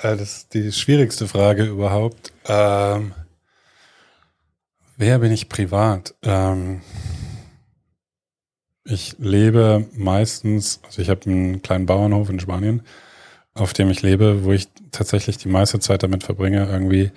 Äh, 0.02 0.16
das 0.16 0.20
ist 0.38 0.54
die 0.54 0.72
schwierigste 0.72 1.28
Frage 1.28 1.62
überhaupt. 1.64 2.32
Ähm, 2.48 3.12
wer 5.00 5.18
bin 5.18 5.32
ich 5.32 5.48
privat? 5.48 6.14
Ähm, 6.22 6.82
ich 8.84 9.16
lebe 9.18 9.86
meistens, 9.96 10.80
also 10.84 11.00
ich 11.02 11.08
habe 11.08 11.28
einen 11.28 11.62
kleinen 11.62 11.86
Bauernhof 11.86 12.28
in 12.28 12.38
Spanien, 12.38 12.82
auf 13.54 13.72
dem 13.72 13.90
ich 13.90 14.02
lebe, 14.02 14.44
wo 14.44 14.52
ich 14.52 14.68
tatsächlich 14.92 15.38
die 15.38 15.48
meiste 15.48 15.80
Zeit 15.80 16.02
damit 16.02 16.22
verbringe, 16.22 16.68
irgendwie 16.70 17.10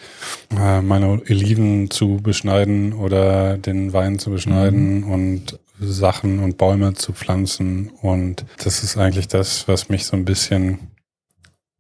äh, 0.58 0.82
meine 0.82 1.10
Oliven 1.10 1.92
zu 1.92 2.18
beschneiden 2.24 2.94
oder 2.94 3.58
den 3.58 3.92
Wein 3.92 4.18
zu 4.18 4.32
beschneiden 4.32 5.04
und 5.04 5.60
Sachen 5.80 6.40
und 6.40 6.58
Bäume 6.58 6.94
zu 6.94 7.12
pflanzen. 7.12 7.92
Und 8.02 8.46
das 8.64 8.84
ist 8.84 8.98
eigentlich 8.98 9.28
das, 9.28 9.68
was 9.68 9.90
mich 9.90 10.06
so 10.06 10.16
ein 10.16 10.26
bisschen 10.26 10.80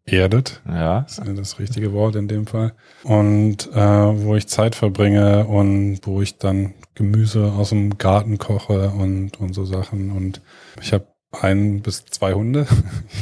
erdet. 0.05 0.61
Ja. 0.67 1.01
Das 1.01 1.19
ist 1.19 1.37
das 1.37 1.59
richtige 1.59 1.93
Wort 1.93 2.15
in 2.15 2.27
dem 2.27 2.45
Fall. 2.47 2.73
Und 3.03 3.69
äh, 3.73 3.77
wo 3.77 4.35
ich 4.35 4.47
Zeit 4.47 4.75
verbringe 4.75 5.45
und 5.45 5.99
wo 6.03 6.21
ich 6.21 6.37
dann 6.37 6.73
Gemüse 6.95 7.53
aus 7.53 7.69
dem 7.69 7.97
Garten 7.97 8.37
koche 8.37 8.89
und, 8.89 9.39
und 9.39 9.53
so 9.53 9.65
Sachen. 9.65 10.11
Und 10.11 10.41
ich 10.81 10.93
habe 10.93 11.07
ein 11.31 11.81
bis 11.81 12.05
zwei 12.05 12.33
Hunde, 12.33 12.67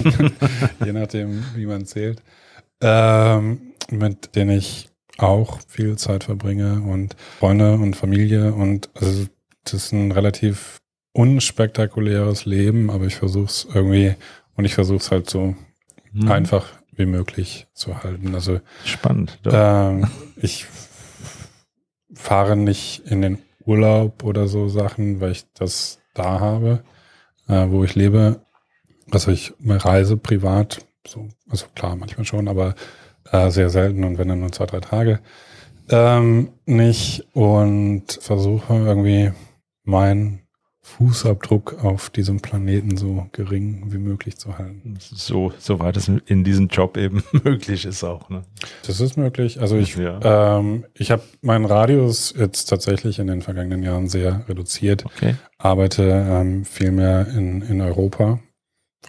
je 0.86 0.92
nachdem, 0.92 1.44
wie 1.56 1.66
man 1.66 1.86
zählt, 1.86 2.22
ähm, 2.82 3.74
mit 3.90 4.36
denen 4.36 4.58
ich 4.58 4.90
auch 5.18 5.60
viel 5.68 5.98
Zeit 5.98 6.24
verbringe 6.24 6.82
und 6.82 7.16
Freunde 7.40 7.76
und 7.76 7.96
Familie. 7.96 8.54
Und 8.54 8.90
also 8.96 9.28
das 9.64 9.74
ist 9.74 9.92
ein 9.94 10.12
relativ 10.12 10.80
unspektakuläres 11.14 12.46
Leben, 12.46 12.90
aber 12.90 13.06
ich 13.06 13.16
versuche 13.16 13.46
es 13.46 13.68
irgendwie 13.74 14.16
und 14.56 14.66
ich 14.66 14.74
versuche 14.74 14.98
es 14.98 15.12
halt 15.12 15.30
so 15.30 15.56
Hm. 16.14 16.32
einfach 16.32 16.68
wie 16.96 17.06
möglich 17.06 17.68
zu 17.74 18.04
halten. 18.04 18.36
Also 18.36 18.60
Spannend. 18.86 19.40
Ähm, 19.46 20.08
ich 20.36 20.66
fahre 22.14 22.56
nicht 22.56 23.04
in 23.06 23.22
den 23.22 23.40
Urlaub 23.66 24.24
oder 24.24 24.48
so 24.48 24.68
Sachen, 24.68 25.22
weil 25.22 25.32
ich 25.32 25.46
das 25.54 26.00
da 26.14 26.40
habe, 26.40 26.84
äh, 27.48 27.68
wo 27.70 27.84
ich 27.84 27.96
lebe. 27.96 28.42
Also 29.10 29.32
ich 29.32 29.54
reise 29.66 30.18
privat, 30.18 30.86
so, 31.08 31.28
also 31.50 31.66
klar, 31.76 31.96
manchmal 31.96 32.26
schon, 32.26 32.48
aber 32.48 32.76
äh, 33.32 33.50
sehr 33.50 33.70
selten 33.70 34.04
und 34.04 34.18
wenn 34.18 34.28
dann 34.28 34.40
nur 34.40 34.52
zwei, 34.52 34.66
drei 34.66 34.80
Tage 34.80 35.20
ähm, 35.92 36.54
nicht 36.66 37.28
und 37.34 38.20
versuche 38.22 38.74
irgendwie 38.74 39.32
meinen 39.84 40.41
Fußabdruck 40.84 41.84
auf 41.84 42.10
diesem 42.10 42.42
Planeten 42.42 42.98
so 42.98 43.28
gering 43.34 43.92
wie 43.92 43.98
möglich 44.00 44.38
zu 44.38 44.58
halten. 44.58 44.98
So, 45.00 45.54
soweit 45.60 45.96
es 45.96 46.08
in 46.08 46.44
diesem 46.44 46.68
Job 46.68 46.98
eben 46.98 47.24
möglich 47.44 47.86
ist 47.86 48.04
auch. 48.04 48.30
Ne? 48.30 48.44
Das 48.88 49.00
ist 49.00 49.16
möglich. 49.16 49.62
Also 49.62 49.78
ich, 49.78 49.96
Ja. 49.96 50.58
ähm, 50.58 50.86
ich 50.96 51.12
habe 51.12 51.22
meinen 51.42 51.66
Radius 51.66 52.34
jetzt 52.38 52.66
tatsächlich 52.66 53.20
in 53.20 53.28
den 53.28 53.42
vergangenen 53.42 53.84
Jahren 53.84 54.10
sehr 54.10 54.48
reduziert. 54.50 55.06
Okay. 55.06 55.36
Arbeite 55.60 56.04
ähm, 56.04 56.66
viel 56.66 56.92
mehr 56.92 57.28
in, 57.28 57.62
in 57.62 57.80
Europa. 57.82 58.40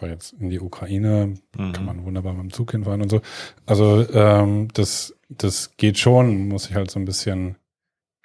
War 0.00 0.08
jetzt 0.08 0.32
in 0.34 0.50
die 0.50 0.60
Ukraine, 0.60 1.34
Mhm. 1.56 1.72
kann 1.72 1.84
man 1.84 2.04
wunderbar 2.04 2.32
mit 2.32 2.42
dem 2.44 2.52
Zug 2.52 2.70
hinfahren 2.72 3.02
und 3.02 3.10
so. 3.10 3.20
Also 3.66 4.06
ähm, 4.12 4.68
das, 4.74 5.14
das 5.28 5.76
geht 5.76 5.98
schon, 5.98 6.48
muss 6.48 6.68
ich 6.68 6.74
halt 6.74 6.90
so 6.90 6.98
ein 6.98 7.04
bisschen 7.04 7.56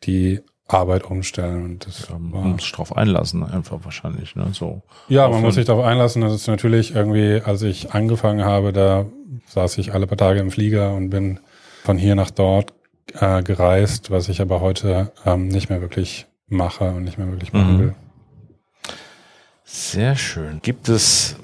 die 0.03 0.41
Arbeit 0.67 1.06
umstellen. 1.06 1.63
Und 1.63 1.86
das 1.88 2.08
Ja, 2.10 2.17
man 2.17 2.51
muss 2.51 2.62
sich 2.63 2.71
drauf 2.71 2.95
einlassen, 2.95 3.43
einfach 3.43 3.80
wahrscheinlich. 3.84 4.36
Ne? 4.36 4.47
So. 4.51 4.82
ja, 5.08 5.27
man 5.30 5.41
muss 5.41 5.56
sich 5.56 5.65
darauf 5.65 5.86
einlassen. 5.86 6.21
Das 6.21 6.34
ist 6.34 6.47
natürlich 6.47 6.93
irgendwie, 6.95 7.41
als 7.43 7.62
ich 7.62 7.93
angefangen 7.93 8.43
habe, 8.43 8.73
da 8.73 9.06
saß 9.47 9.77
ich 9.77 9.93
alle 9.93 10.08
paar 10.08 10.17
Tage 10.17 10.39
im 10.39 10.51
Flieger 10.51 10.93
und 10.93 11.10
bin 11.10 11.39
von 11.84 11.97
hier 11.97 12.15
nach 12.15 12.32
dort 12.32 12.73
äh, 13.13 13.41
gereist, 13.43 14.12
was 14.12 14.27
ich 14.30 14.41
aber 14.41 14.60
heute 14.62 15.12
ähm, 15.25 15.47
nicht 15.47 15.69
mehr 15.69 15.80
wirklich 15.82 16.25
mache 16.49 16.89
und 16.91 17.03
nicht 17.03 17.17
mehr 17.17 17.27
wirklich 17.30 17.53
machen 17.53 17.75
Mhm. 17.75 17.80
will. 17.80 17.95
Sehr 19.63 20.15
schön. 20.15 20.60
Gibt 20.62 20.89
es, 20.89 21.36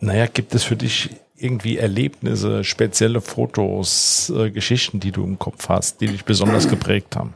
naja, 0.00 0.26
gibt 0.26 0.54
es 0.54 0.64
für 0.64 0.76
dich 0.76 1.10
irgendwie 1.36 1.78
Erlebnisse, 1.78 2.64
spezielle 2.64 3.20
Fotos, 3.20 4.32
äh, 4.36 4.50
Geschichten, 4.50 4.98
die 5.00 5.12
du 5.12 5.22
im 5.24 5.38
Kopf 5.38 5.68
hast, 5.68 6.00
die 6.00 6.06
dich 6.08 6.24
besonders 6.24 6.68
geprägt 6.68 7.16
haben? 7.16 7.34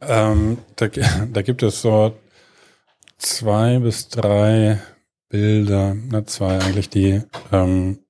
Ähm, 0.00 0.58
da, 0.76 0.88
da 1.32 1.42
gibt 1.42 1.62
es 1.62 1.82
so 1.82 2.16
zwei 3.18 3.78
bis 3.78 4.08
drei 4.08 4.80
Bilder, 5.28 5.94
ne, 5.94 6.24
zwei 6.24 6.58
eigentlich, 6.60 6.90
die 6.90 7.22
ähm, 7.52 8.00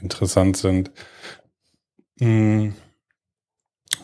interessant 0.00 0.56
sind. 0.56 0.90
Mm, 2.20 2.70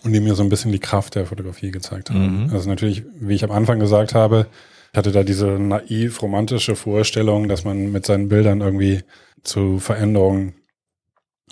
Und 0.03 0.13
die 0.13 0.21
mir 0.21 0.35
so 0.35 0.43
ein 0.43 0.49
bisschen 0.49 0.73
die 0.73 0.79
Kraft 0.79 1.15
der 1.15 1.27
Fotografie 1.27 1.71
gezeigt 1.71 2.11
haben. 2.11 2.45
Mhm. 2.45 2.51
Also 2.53 2.69
natürlich, 2.69 3.05
wie 3.15 3.35
ich 3.35 3.45
am 3.45 3.51
Anfang 3.51 3.79
gesagt 3.81 4.15
habe, 4.15 4.47
ich 4.93 4.99
hatte 4.99 5.13
da 5.13 5.23
diese 5.25 5.47
naiv 5.59 6.23
romantische 6.23 6.77
Vorstellung, 6.77 7.49
dass 7.49 7.65
man 7.65 7.93
mit 7.93 8.07
seinen 8.07 8.29
Bildern 8.29 8.61
irgendwie 8.61 9.03
zu 9.43 9.79
Veränderungen, 9.81 10.55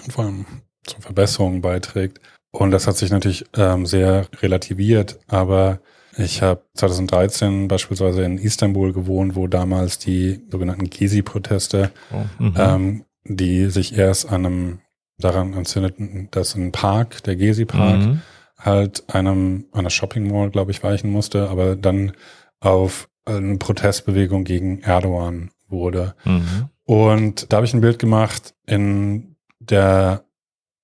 vor 0.09 0.25
allem 0.25 0.46
zu 0.85 1.01
Verbesserungen 1.01 1.61
beiträgt. 1.61 2.20
Und 2.59 2.71
das 2.71 2.87
hat 2.87 2.97
sich 2.97 3.11
natürlich 3.11 3.45
ähm, 3.57 3.85
sehr 3.87 4.27
relativiert, 4.40 5.19
aber 5.29 5.81
ich 6.16 6.40
habe 6.40 6.62
2013 6.75 7.69
beispielsweise 7.69 8.23
in 8.23 8.38
Istanbul 8.38 8.92
gewohnt, 8.95 9.37
wo 9.37 9.47
damals 9.47 9.99
die 9.99 10.40
sogenannten 10.51 10.88
Gezi-Proteste, 10.88 11.90
Oh, 12.11 12.25
mhm. 12.42 12.55
ähm, 12.57 13.05
die 13.25 13.66
sich 13.66 13.97
erst 13.99 14.31
an 14.33 14.47
einem 14.47 14.79
daran 15.19 15.53
entzündeten, 15.53 16.29
dass 16.31 16.55
ein 16.55 16.73
Park, 16.73 17.23
der 17.25 17.37
Gezi-Park, 17.37 17.99
Mhm. 17.99 18.21
halt 18.59 19.05
einem 19.14 19.66
einer 19.73 19.90
Shopping 19.90 20.31
Mall, 20.31 20.51
glaube 20.51 20.71
ich, 20.71 20.83
weichen 20.83 21.11
musste, 21.11 21.51
aber 21.51 21.77
dann 21.77 22.12
auf 22.61 23.09
eine 23.27 23.59
Protestbewegung 23.59 24.45
gegen 24.45 24.81
Erdogan 24.81 25.51
wurde. 25.69 26.14
Mhm. 26.25 26.71
Und 26.85 27.53
da 27.53 27.57
habe 27.57 27.66
ich 27.66 27.75
ein 27.75 27.81
Bild 27.83 27.99
gemacht 27.99 28.55
in 28.66 29.37
der 29.59 30.25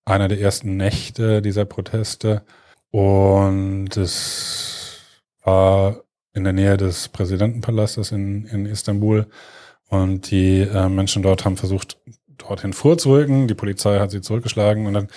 einer 0.05 0.29
der 0.29 0.41
ersten 0.41 0.77
Nächte 0.77 1.43
dieser 1.43 1.65
Proteste 1.65 2.43
und 2.91 3.97
es 3.97 4.99
war 5.45 6.03
in 6.35 6.45
der 6.45 6.53
Nähe 6.53 6.77
des 6.77 7.09
Präsidentenpalastes 7.09 8.13
in, 8.13 8.45
in 8.47 8.67
Istanbul 8.67 9.27
und 9.89 10.31
die 10.31 10.61
äh, 10.61 10.89
Menschen 10.89 11.23
dort 11.23 11.45
haben 11.45 11.57
versucht, 11.57 11.99
dorthin 12.39 12.73
vorzurücken. 12.73 13.49
Die 13.49 13.55
Polizei 13.55 13.99
hat 13.99 14.11
sie 14.11 14.23
zurückgeschlagen 14.23 14.87
und 14.87 14.95
dann 14.95 15.09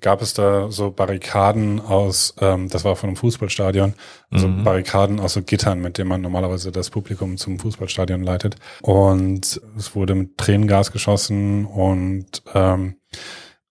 gab 0.00 0.20
es 0.20 0.34
da 0.34 0.70
so 0.70 0.90
Barrikaden 0.90 1.80
aus, 1.80 2.34
ähm, 2.40 2.68
das 2.68 2.84
war 2.84 2.94
von 2.96 3.08
einem 3.08 3.16
Fußballstadion, 3.16 3.94
also 4.30 4.48
Mhm. 4.48 4.64
Barrikaden 4.64 5.18
aus 5.20 5.32
so 5.34 5.42
Gittern, 5.42 5.80
mit 5.80 5.96
denen 5.96 6.08
man 6.08 6.20
normalerweise 6.20 6.72
das 6.72 6.90
Publikum 6.90 7.38
zum 7.38 7.58
Fußballstadion 7.58 8.22
leitet. 8.22 8.56
Und 8.82 9.60
es 9.78 9.94
wurde 9.94 10.14
mit 10.14 10.36
Tränengas 10.36 10.92
geschossen 10.92 11.64
und 11.64 12.42
ähm, 12.54 12.96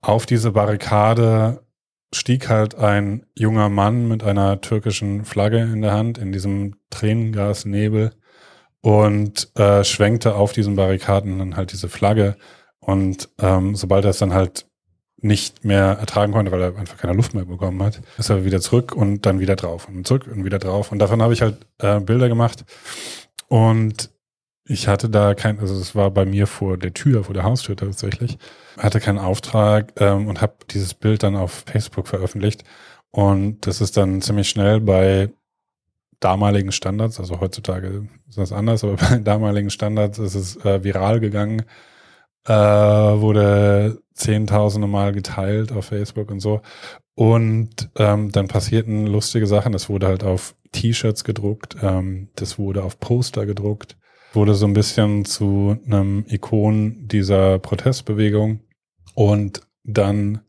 auf 0.03 0.25
diese 0.25 0.51
Barrikade 0.51 1.63
stieg 2.13 2.49
halt 2.49 2.75
ein 2.75 3.25
junger 3.35 3.69
Mann 3.69 4.07
mit 4.07 4.23
einer 4.23 4.61
türkischen 4.61 5.25
Flagge 5.25 5.59
in 5.59 5.81
der 5.81 5.93
Hand 5.93 6.17
in 6.17 6.31
diesem 6.31 6.75
Tränengasnebel 6.89 8.11
und 8.81 9.49
äh, 9.57 9.83
schwenkte 9.83 10.35
auf 10.35 10.51
diesen 10.51 10.75
Barrikaden 10.75 11.39
dann 11.39 11.55
halt 11.55 11.71
diese 11.71 11.89
Flagge. 11.89 12.35
Und 12.79 13.29
ähm, 13.39 13.75
sobald 13.75 14.03
er 14.03 14.11
es 14.11 14.17
dann 14.19 14.33
halt 14.33 14.67
nicht 15.17 15.63
mehr 15.63 15.97
ertragen 15.99 16.33
konnte, 16.33 16.51
weil 16.51 16.61
er 16.61 16.77
einfach 16.77 16.97
keine 16.97 17.13
Luft 17.13 17.33
mehr 17.33 17.45
bekommen 17.45 17.81
hat, 17.81 18.01
ist 18.17 18.29
er 18.29 18.43
wieder 18.43 18.59
zurück 18.59 18.93
und 18.93 19.25
dann 19.25 19.39
wieder 19.39 19.55
drauf 19.55 19.87
und 19.87 20.05
zurück 20.05 20.27
und 20.27 20.43
wieder 20.43 20.59
drauf. 20.59 20.91
Und 20.91 20.99
davon 20.99 21.21
habe 21.21 21.33
ich 21.33 21.41
halt 21.41 21.65
äh, 21.79 22.01
Bilder 22.01 22.27
gemacht. 22.27 22.65
Und 23.47 24.12
ich 24.65 24.87
hatte 24.87 25.09
da 25.09 25.33
kein, 25.33 25.59
also 25.59 25.75
es 25.75 25.95
war 25.95 26.11
bei 26.11 26.25
mir 26.25 26.47
vor 26.47 26.77
der 26.77 26.93
Tür, 26.93 27.25
vor 27.25 27.33
der 27.33 27.43
Haustür 27.43 27.75
tatsächlich, 27.75 28.37
hatte 28.77 28.99
keinen 28.99 29.19
Auftrag 29.19 29.93
ähm, 29.97 30.27
und 30.27 30.41
habe 30.41 30.55
dieses 30.71 30.93
Bild 30.93 31.23
dann 31.23 31.35
auf 31.35 31.65
Facebook 31.67 32.07
veröffentlicht. 32.07 32.63
Und 33.11 33.67
das 33.67 33.81
ist 33.81 33.97
dann 33.97 34.21
ziemlich 34.21 34.49
schnell 34.49 34.79
bei 34.79 35.31
damaligen 36.19 36.71
Standards, 36.71 37.19
also 37.19 37.39
heutzutage 37.41 38.07
ist 38.29 38.37
das 38.37 38.53
anders, 38.53 38.83
aber 38.83 38.95
bei 39.09 39.17
damaligen 39.17 39.69
Standards 39.69 40.19
ist 40.19 40.35
es 40.35 40.55
äh, 40.65 40.83
viral 40.83 41.19
gegangen, 41.19 41.63
äh, 42.47 42.53
wurde 42.53 44.01
zehntausende 44.13 44.87
Mal 44.87 45.11
geteilt 45.11 45.71
auf 45.71 45.85
Facebook 45.85 46.31
und 46.31 46.39
so. 46.39 46.61
Und 47.15 47.89
ähm, 47.97 48.31
dann 48.31 48.47
passierten 48.47 49.05
lustige 49.05 49.45
Sachen. 49.45 49.73
Es 49.73 49.89
wurde 49.89 50.07
halt 50.07 50.23
auf 50.23 50.55
T-Shirts 50.71 51.23
gedruckt, 51.23 51.75
ähm, 51.81 52.29
das 52.35 52.57
wurde 52.57 52.83
auf 52.83 52.99
Poster 52.99 53.45
gedruckt, 53.45 53.97
wurde 54.35 54.55
so 54.55 54.65
ein 54.65 54.73
bisschen 54.73 55.25
zu 55.25 55.77
einem 55.85 56.25
Ikon 56.27 57.07
dieser 57.07 57.59
Protestbewegung. 57.59 58.61
Und 59.15 59.61
dann 59.83 60.41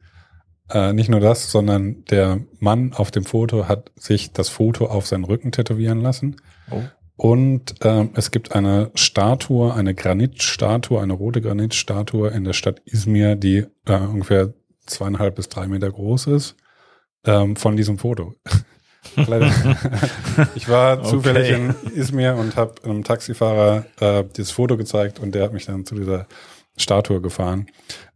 äh, 0.71 0.93
nicht 0.93 1.11
nur 1.11 1.21
das, 1.21 1.51
sondern 1.51 2.05
der 2.07 2.41
Mann 2.59 2.93
auf 2.95 3.11
dem 3.11 3.25
Foto 3.25 3.69
hat 3.69 3.93
sich 3.97 4.33
das 4.33 4.49
Foto 4.49 4.87
auf 4.87 5.07
seinen 5.07 5.25
Rücken 5.25 5.53
tätowieren 5.53 6.01
lassen. 6.01 6.37
Oh. 6.71 6.83
Und 7.17 7.77
ähm, 7.83 8.11
es 8.15 8.31
gibt 8.31 8.55
eine 8.57 8.91
Statue, 8.95 9.73
eine 9.73 9.95
Granitstatue, 9.95 11.01
eine 11.01 11.13
rote 11.13 11.41
Granitstatue 11.41 12.29
in 12.31 12.45
der 12.45 12.55
Stadt 12.55 12.83
Izmir, 12.87 13.37
die 13.37 13.67
äh, 13.87 13.99
ungefähr 13.99 14.53
zweieinhalb 14.87 15.37
bis 15.37 15.49
drei 15.49 15.69
Meter 15.69 15.91
groß 15.91 16.27
ist, 16.29 16.57
ähm, 17.25 17.55
von 17.57 17.77
diesem 17.77 17.99
Foto. 17.99 18.35
ich 20.55 20.69
war 20.69 20.99
okay. 20.99 21.09
zufällig 21.09 21.51
in 21.51 21.75
Izmir 21.95 22.35
und 22.37 22.57
habe 22.57 22.75
einem 22.85 23.05
Taxifahrer 23.05 23.85
äh, 24.01 24.25
dieses 24.37 24.51
Foto 24.51 24.77
gezeigt 24.77 25.21
und 25.21 25.35
der 25.35 25.45
hat 25.45 25.53
mich 25.53 25.67
dann 25.67 25.87
zu 25.87 25.95
dieser 25.95 26.27
Statue 26.77 27.21
gefahren. 27.21 27.67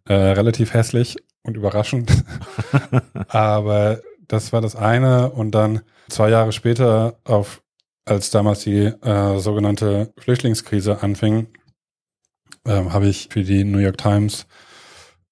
Äh, 0.07 0.15
relativ 0.15 0.73
hässlich, 0.73 1.17
und 1.49 1.57
überraschend. 1.57 2.25
Aber 3.29 4.01
das 4.29 4.53
war 4.53 4.61
das 4.61 4.77
eine. 4.77 5.31
Und 5.31 5.53
dann 5.53 5.81
zwei 6.09 6.31
Jahre 6.31 6.53
später, 6.53 7.19
auf, 7.25 7.63
als 8.05 8.31
damals 8.31 8.61
die 8.61 8.85
äh, 8.85 9.39
sogenannte 9.39 10.13
Flüchtlingskrise 10.19 11.03
anfing, 11.03 11.49
äh, 12.65 12.71
habe 12.71 13.09
ich 13.09 13.29
für 13.31 13.43
die 13.43 13.65
New 13.65 13.79
York 13.79 13.99
Times 13.99 14.47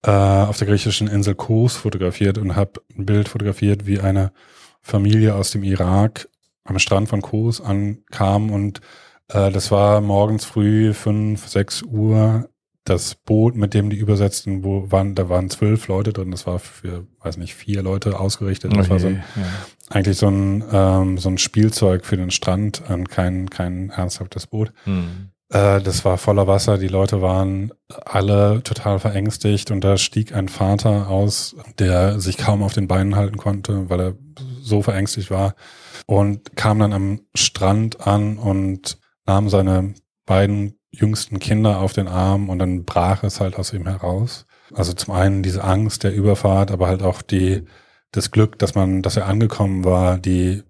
äh, 0.03 0.11
auf 0.11 0.59
der 0.59 0.67
griechischen 0.67 1.07
Insel 1.07 1.35
Kos 1.35 1.77
fotografiert 1.77 2.39
und 2.39 2.57
habe 2.57 2.83
ein 2.97 3.07
Bild 3.07 3.29
fotografiert, 3.29 3.87
wie 3.87 4.01
eine 4.01 4.33
Familie 4.87 5.35
aus 5.35 5.51
dem 5.51 5.65
Irak 5.65 6.29
am 6.63 6.79
Strand 6.79 7.09
von 7.09 7.21
Kos 7.21 7.61
ankam 7.61 8.51
und 8.51 8.81
äh, 9.29 9.51
das 9.51 9.73
war 9.73 10.01
morgens 10.01 10.45
früh 10.45 10.95
fünf, 10.95 11.49
sechs 11.49 11.83
Uhr 11.83 12.49
das 12.85 13.17
Boot, 13.17 13.57
mit 13.57 13.75
dem 13.75 13.91
die 13.91 13.97
übersetzten, 13.97 14.63
wo 14.63 14.93
waren, 14.93 15.17
da 15.17 15.29
waren 15.29 15.51
zwölf 15.51 15.89
Leute 15.89 16.13
drin, 16.13 16.31
das 16.31 16.47
war 16.47 16.61
für, 16.61 17.05
weiß 17.21 17.37
nicht, 17.37 17.57
vier 17.57 17.83
Leute 17.83 18.21
ausgerichtet. 18.21 18.77
Das 18.77 18.87
okay, 18.87 18.91
war 18.91 18.99
so 19.01 19.07
ein, 19.09 19.25
ja. 19.35 19.43
eigentlich 19.91 20.19
so 20.19 20.29
ein, 20.29 20.63
ähm, 20.71 21.19
so 21.19 21.31
ein 21.31 21.39
Spielzeug 21.39 22.07
für 22.07 22.17
den 22.17 22.31
Strand, 22.31 22.85
kein, 23.11 23.51
kein 23.51 23.91
ernsthaftes 23.91 24.47
Boot. 24.47 24.73
Hm. 24.85 25.31
Äh, 25.51 25.81
das 25.81 26.05
war 26.05 26.19
voller 26.19 26.47
Wasser, 26.47 26.79
die 26.79 26.89
Leute 26.89 27.23
waren 27.23 27.73
alle 27.89 28.63
total 28.63 29.01
verängstigt 29.01 29.73
und 29.73 29.83
da 29.83 29.97
stieg 29.97 30.33
ein 30.33 30.49
Vater 30.49 31.09
aus, 31.09 31.57
der 31.81 32.21
sich 32.21 32.37
kaum 32.37 32.63
auf 32.63 32.73
den 32.73 32.89
Beinen 32.89 33.17
halten 33.17 33.37
konnte, 33.37 33.91
weil 33.91 34.01
er 34.01 34.15
so 34.67 34.83
verängstigt 34.83 35.31
war 35.31 35.55
und 36.07 36.57
kam 36.57 36.81
dann 36.81 36.93
am 36.93 37.21
Strand 37.35 38.07
an 38.07 38.39
und 38.39 38.99
nahm 39.27 39.49
seine 39.49 39.95
beiden 40.27 40.79
jüngsten 40.91 41.39
Kinder 41.39 41.81
auf 41.81 41.93
den 41.93 42.09
Arm 42.09 42.49
und 42.49 42.59
dann 42.59 42.85
brach 42.85 43.23
es 43.23 43.41
halt 43.41 43.57
aus 43.57 43.73
ihm 43.73 43.87
heraus. 43.87 44.47
Also 44.75 44.93
zum 44.93 45.15
einen 45.15 45.43
diese 45.43 45.63
Angst 45.63 46.03
der 46.03 46.15
Überfahrt, 46.15 46.71
aber 46.71 46.89
halt 46.89 47.03
auch 47.03 47.23
die, 47.23 47.63
das 48.11 48.31
Glück, 48.31 48.59
dass 48.59 48.75
man, 48.75 49.03
dass 49.03 49.17
er 49.17 49.27
angekommen 49.27 49.85
war, 49.85 50.19
die, 50.19 50.63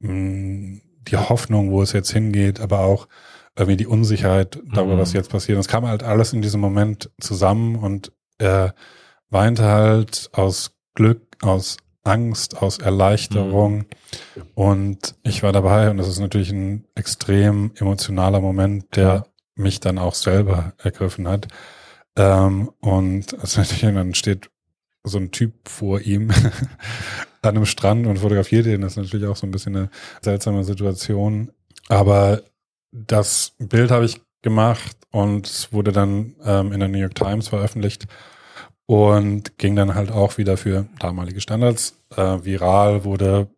mm, 0.00 0.78
die 1.08 1.16
Hoffnung, 1.16 1.70
wo 1.70 1.82
es 1.82 1.92
jetzt 1.92 2.12
hingeht, 2.12 2.60
aber 2.60 2.80
auch 2.80 3.08
irgendwie 3.56 3.76
die 3.76 3.86
Unsicherheit 3.86 4.60
darüber, 4.72 4.96
mhm. 4.96 5.00
was 5.00 5.12
jetzt 5.12 5.30
passiert. 5.30 5.58
Es 5.58 5.68
kam 5.68 5.86
halt 5.86 6.02
alles 6.02 6.32
in 6.32 6.42
diesem 6.42 6.60
Moment 6.60 7.10
zusammen 7.20 7.76
und 7.76 8.12
er 8.38 8.74
weinte 9.30 9.64
halt 9.64 10.30
aus 10.32 10.72
Glück, 10.94 11.22
aus 11.40 11.76
Angst, 12.04 12.58
aus 12.62 12.78
Erleichterung. 12.78 13.78
Mhm. 13.78 14.42
Und 14.54 15.14
ich 15.22 15.42
war 15.42 15.52
dabei 15.52 15.90
und 15.90 15.96
das 15.96 16.08
ist 16.08 16.20
natürlich 16.20 16.50
ein 16.50 16.84
extrem 16.94 17.72
emotionaler 17.76 18.40
Moment, 18.40 18.96
der 18.96 19.26
mich 19.56 19.80
dann 19.80 19.98
auch 19.98 20.14
selber 20.14 20.74
ergriffen 20.78 21.26
hat. 21.26 21.48
Ähm, 22.16 22.70
und 22.80 23.38
also 23.40 23.60
natürlich, 23.60 23.80
dann 23.80 24.14
steht 24.14 24.50
so 25.02 25.18
ein 25.18 25.30
Typ 25.30 25.68
vor 25.68 26.00
ihm 26.00 26.30
an 27.42 27.56
einem 27.56 27.66
Strand 27.66 28.06
und 28.06 28.18
fotografiert 28.18 28.66
ihn. 28.66 28.82
Das 28.82 28.92
ist 28.92 29.02
natürlich 29.02 29.26
auch 29.26 29.36
so 29.36 29.46
ein 29.46 29.50
bisschen 29.50 29.76
eine 29.76 29.90
seltsame 30.22 30.64
Situation. 30.64 31.50
Aber 31.88 32.42
das 32.92 33.52
Bild 33.58 33.90
habe 33.90 34.04
ich 34.04 34.20
gemacht 34.42 34.96
und 35.10 35.46
es 35.46 35.72
wurde 35.72 35.92
dann 35.92 36.36
ähm, 36.44 36.72
in 36.72 36.80
der 36.80 36.88
New 36.88 36.98
York 36.98 37.14
Times 37.14 37.48
veröffentlicht 37.48 38.06
und 38.86 39.58
ging 39.58 39.76
dann 39.76 39.94
halt 39.94 40.10
auch 40.10 40.38
wieder 40.38 40.56
für 40.56 40.86
damalige 40.98 41.40
Standards 41.40 41.98
äh, 42.16 42.44
viral, 42.44 43.04
wurde 43.04 43.48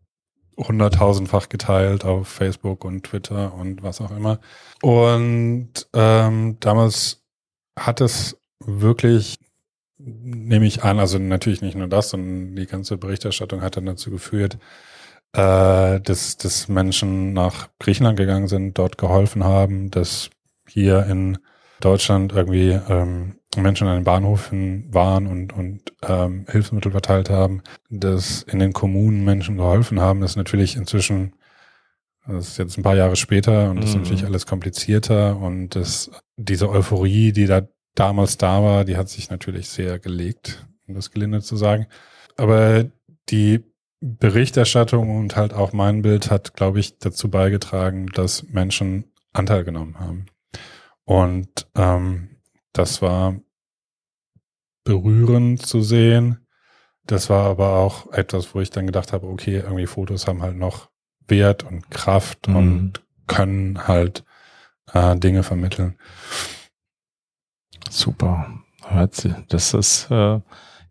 hunderttausendfach 0.56 1.48
geteilt 1.48 2.04
auf 2.04 2.28
Facebook 2.28 2.84
und 2.84 3.04
Twitter 3.04 3.54
und 3.54 3.82
was 3.82 4.00
auch 4.00 4.10
immer. 4.10 4.40
Und 4.82 5.70
ähm, 5.92 6.56
damals 6.60 7.22
hat 7.78 8.00
es 8.00 8.40
wirklich, 8.64 9.38
nehme 9.98 10.66
ich 10.66 10.82
an, 10.82 10.98
also 10.98 11.18
natürlich 11.18 11.60
nicht 11.60 11.76
nur 11.76 11.88
das, 11.88 12.10
sondern 12.10 12.56
die 12.56 12.66
ganze 12.66 12.96
Berichterstattung 12.96 13.60
hat 13.60 13.76
dann 13.76 13.86
dazu 13.86 14.10
geführt, 14.10 14.58
äh, 15.32 16.00
dass, 16.00 16.36
dass 16.38 16.68
Menschen 16.68 17.32
nach 17.34 17.68
Griechenland 17.78 18.16
gegangen 18.16 18.48
sind, 18.48 18.78
dort 18.78 18.96
geholfen 18.96 19.44
haben, 19.44 19.90
dass 19.90 20.30
hier 20.68 21.06
in 21.06 21.38
Deutschland 21.80 22.32
irgendwie 22.32 22.70
ähm, 22.88 23.36
Menschen 23.62 23.86
an 23.86 23.96
den 23.96 24.04
Bahnhöfen 24.04 24.92
waren 24.92 25.26
und, 25.26 25.52
und 25.52 25.92
ähm, 26.02 26.46
Hilfsmittel 26.48 26.92
verteilt 26.92 27.30
haben, 27.30 27.62
dass 27.90 28.42
in 28.42 28.58
den 28.58 28.72
Kommunen 28.72 29.24
Menschen 29.24 29.56
geholfen 29.56 30.00
haben, 30.00 30.22
ist 30.22 30.36
natürlich 30.36 30.76
inzwischen, 30.76 31.34
das 32.26 32.48
ist 32.48 32.58
jetzt 32.58 32.78
ein 32.78 32.82
paar 32.82 32.96
Jahre 32.96 33.16
später 33.16 33.70
und 33.70 33.76
das 33.76 33.86
mhm. 33.86 33.90
ist 33.90 33.96
natürlich 33.96 34.24
alles 34.24 34.46
komplizierter 34.46 35.36
und 35.36 35.70
das, 35.76 36.10
diese 36.36 36.68
Euphorie, 36.68 37.32
die 37.32 37.46
da 37.46 37.62
damals 37.94 38.36
da 38.36 38.62
war, 38.62 38.84
die 38.84 38.96
hat 38.96 39.08
sich 39.08 39.30
natürlich 39.30 39.68
sehr 39.68 39.98
gelegt, 39.98 40.66
um 40.86 40.94
das 40.94 41.10
gelinde 41.10 41.40
zu 41.40 41.56
sagen. 41.56 41.86
Aber 42.36 42.84
die 43.28 43.64
Berichterstattung 44.00 45.16
und 45.16 45.36
halt 45.36 45.54
auch 45.54 45.72
mein 45.72 46.02
Bild 46.02 46.30
hat, 46.30 46.54
glaube 46.54 46.78
ich, 46.78 46.98
dazu 46.98 47.30
beigetragen, 47.30 48.06
dass 48.14 48.44
Menschen 48.44 49.04
Anteil 49.32 49.64
genommen 49.64 49.98
haben. 49.98 50.26
Und 51.04 51.66
ähm, 51.74 52.36
das 52.72 53.00
war 53.00 53.40
berührend 54.86 55.60
zu 55.66 55.82
sehen. 55.82 56.46
Das 57.04 57.28
war 57.28 57.44
aber 57.44 57.74
auch 57.74 58.10
etwas, 58.12 58.54
wo 58.54 58.60
ich 58.60 58.70
dann 58.70 58.86
gedacht 58.86 59.12
habe, 59.12 59.26
okay, 59.26 59.58
irgendwie 59.58 59.86
Fotos 59.86 60.26
haben 60.26 60.42
halt 60.42 60.56
noch 60.56 60.88
Wert 61.28 61.64
und 61.64 61.90
Kraft 61.90 62.48
mhm. 62.48 62.56
und 62.56 63.02
können 63.26 63.86
halt 63.86 64.24
äh, 64.92 65.16
Dinge 65.16 65.42
vermitteln. 65.42 65.98
Super. 67.90 68.60
Hört 68.84 69.14
sie. 69.14 69.34
Das 69.48 69.74
ist 69.74 70.10
äh, 70.10 70.40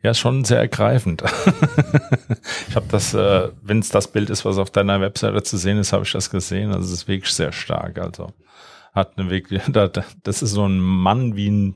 ja 0.04 0.14
schon 0.14 0.44
sehr 0.44 0.60
ergreifend. 0.60 1.24
ich 2.68 2.76
habe 2.76 2.88
das, 2.90 3.14
äh, 3.14 3.50
wenn 3.62 3.80
es 3.80 3.90
das 3.90 4.10
Bild 4.12 4.30
ist, 4.30 4.44
was 4.44 4.58
auf 4.58 4.70
deiner 4.70 5.00
Webseite 5.00 5.42
zu 5.44 5.58
sehen 5.58 5.78
ist, 5.78 5.94
habe 5.94 6.04
ich 6.04 6.12
das 6.12 6.30
gesehen. 6.30 6.72
Also 6.72 6.88
es 6.88 6.92
ist 6.92 7.08
wirklich 7.08 7.34
sehr 7.34 7.54
stark. 7.54 7.98
Also 8.00 8.34
hat 8.94 9.18
eine 9.18 9.30
wirklich, 9.30 9.62
das 10.24 10.42
ist 10.42 10.52
so 10.52 10.68
ein 10.68 10.80
Mann 10.80 11.36
wie 11.36 11.50
ein 11.50 11.76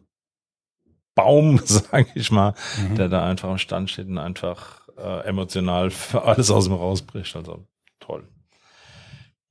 Baum, 1.21 1.59
sage 1.63 2.09
ich 2.15 2.31
mal, 2.31 2.53
mhm. 2.77 2.95
der 2.95 3.09
da 3.09 3.25
einfach 3.25 3.49
am 3.49 3.57
Stand 3.57 3.89
steht 3.89 4.07
und 4.07 4.17
einfach 4.17 4.87
äh, 4.97 5.25
emotional 5.25 5.89
für 5.89 6.23
alles 6.23 6.51
aus 6.51 6.65
dem 6.65 6.73
rausbricht. 6.73 7.35
Also 7.35 7.65
toll. 7.99 8.27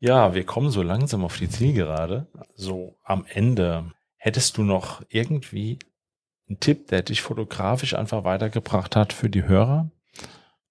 Ja, 0.00 0.34
wir 0.34 0.44
kommen 0.44 0.70
so 0.70 0.82
langsam 0.82 1.24
auf 1.24 1.36
die 1.36 1.48
Zielgerade. 1.48 2.26
So 2.54 2.98
am 3.04 3.24
Ende. 3.28 3.92
Hättest 4.16 4.56
du 4.56 4.62
noch 4.62 5.02
irgendwie 5.08 5.78
einen 6.48 6.58
Tipp, 6.60 6.88
der 6.88 7.02
dich 7.02 7.22
fotografisch 7.22 7.94
einfach 7.94 8.24
weitergebracht 8.24 8.96
hat 8.96 9.12
für 9.12 9.30
die 9.30 9.44
Hörer? 9.44 9.90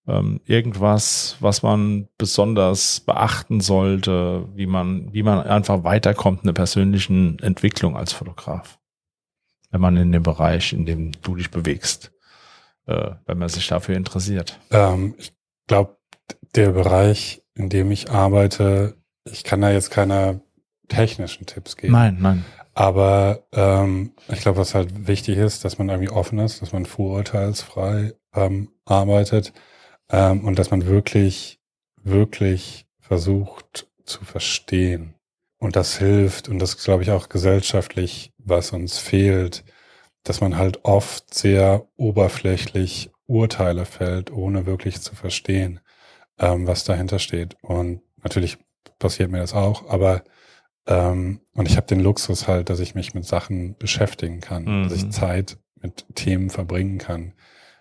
ähm, 0.07 0.39
irgendwas, 0.45 1.35
was 1.39 1.63
man 1.63 2.07
besonders 2.17 3.01
beachten 3.01 3.59
sollte, 3.59 4.47
wie 4.55 4.65
man, 4.65 5.13
wie 5.13 5.23
man 5.23 5.45
einfach 5.45 5.83
weiterkommt 5.83 6.41
in 6.41 6.47
der 6.47 6.53
persönlichen 6.53 7.39
Entwicklung 7.39 7.97
als 7.97 8.13
Fotograf? 8.13 8.79
Wenn 9.69 9.81
man 9.81 9.97
in 9.97 10.11
dem 10.11 10.23
Bereich, 10.23 10.73
in 10.73 10.85
dem 10.85 11.11
du 11.21 11.35
dich 11.35 11.51
bewegst, 11.51 12.11
äh, 12.85 13.11
wenn 13.25 13.37
man 13.37 13.49
sich 13.49 13.67
dafür 13.67 13.95
interessiert. 13.95 14.59
Ähm, 14.71 15.15
ich 15.17 15.33
glaube, 15.67 15.97
der 16.55 16.71
Bereich, 16.71 17.43
in 17.53 17.69
dem 17.69 17.91
ich 17.91 18.09
arbeite, 18.11 18.95
ich 19.25 19.43
kann 19.43 19.61
da 19.61 19.71
jetzt 19.71 19.91
keine 19.91 20.41
technischen 20.87 21.45
Tipps 21.45 21.75
geben. 21.75 21.93
Nein, 21.93 22.17
nein. 22.19 22.45
Aber 22.73 23.43
ähm, 23.53 24.11
ich 24.27 24.41
glaube, 24.41 24.59
was 24.59 24.75
halt 24.75 25.07
wichtig 25.07 25.37
ist, 25.37 25.65
dass 25.65 25.77
man 25.77 25.89
irgendwie 25.89 26.11
offen 26.11 26.39
ist, 26.39 26.61
dass 26.61 26.73
man 26.73 26.85
vorurteilsfrei 26.85 28.13
ähm, 28.35 28.69
arbeitet 28.85 29.51
ähm, 30.09 30.45
und 30.45 30.59
dass 30.59 30.69
man 30.69 30.85
wirklich, 30.85 31.59
wirklich 32.03 32.85
versucht 32.99 33.87
zu 34.05 34.23
verstehen. 34.23 35.15
Und 35.59 35.75
das 35.75 35.97
hilft 35.97 36.49
und 36.49 36.59
das 36.59 36.75
ist, 36.75 36.85
glaube 36.85 37.03
ich, 37.03 37.11
auch 37.11 37.29
gesellschaftlich, 37.29 38.31
was 38.37 38.71
uns 38.71 38.99
fehlt, 38.99 39.63
dass 40.23 40.41
man 40.41 40.57
halt 40.57 40.85
oft 40.85 41.33
sehr 41.33 41.87
oberflächlich 41.95 43.11
Urteile 43.25 43.85
fällt, 43.85 44.31
ohne 44.31 44.65
wirklich 44.65 45.01
zu 45.01 45.15
verstehen, 45.15 45.79
ähm, 46.37 46.67
was 46.67 46.83
dahinter 46.83 47.19
steht. 47.19 47.55
Und 47.61 48.01
natürlich 48.23 48.57
passiert 48.99 49.31
mir 49.31 49.39
das 49.39 49.53
auch, 49.53 49.89
aber 49.89 50.23
ähm, 50.85 51.41
und 51.53 51.67
ich 51.67 51.75
habe 51.75 51.87
den 51.87 51.99
Luxus 51.99 52.47
halt, 52.47 52.69
dass 52.69 52.79
ich 52.79 52.95
mich 52.95 53.13
mit 53.13 53.25
Sachen 53.25 53.75
beschäftigen 53.77 54.39
kann, 54.39 54.63
mhm. 54.63 54.83
dass 54.83 54.93
ich 54.93 55.05
mhm. 55.05 55.11
Zeit 55.11 55.57
mit 55.81 56.05
Themen 56.15 56.49
verbringen 56.49 56.97
kann, 56.97 57.33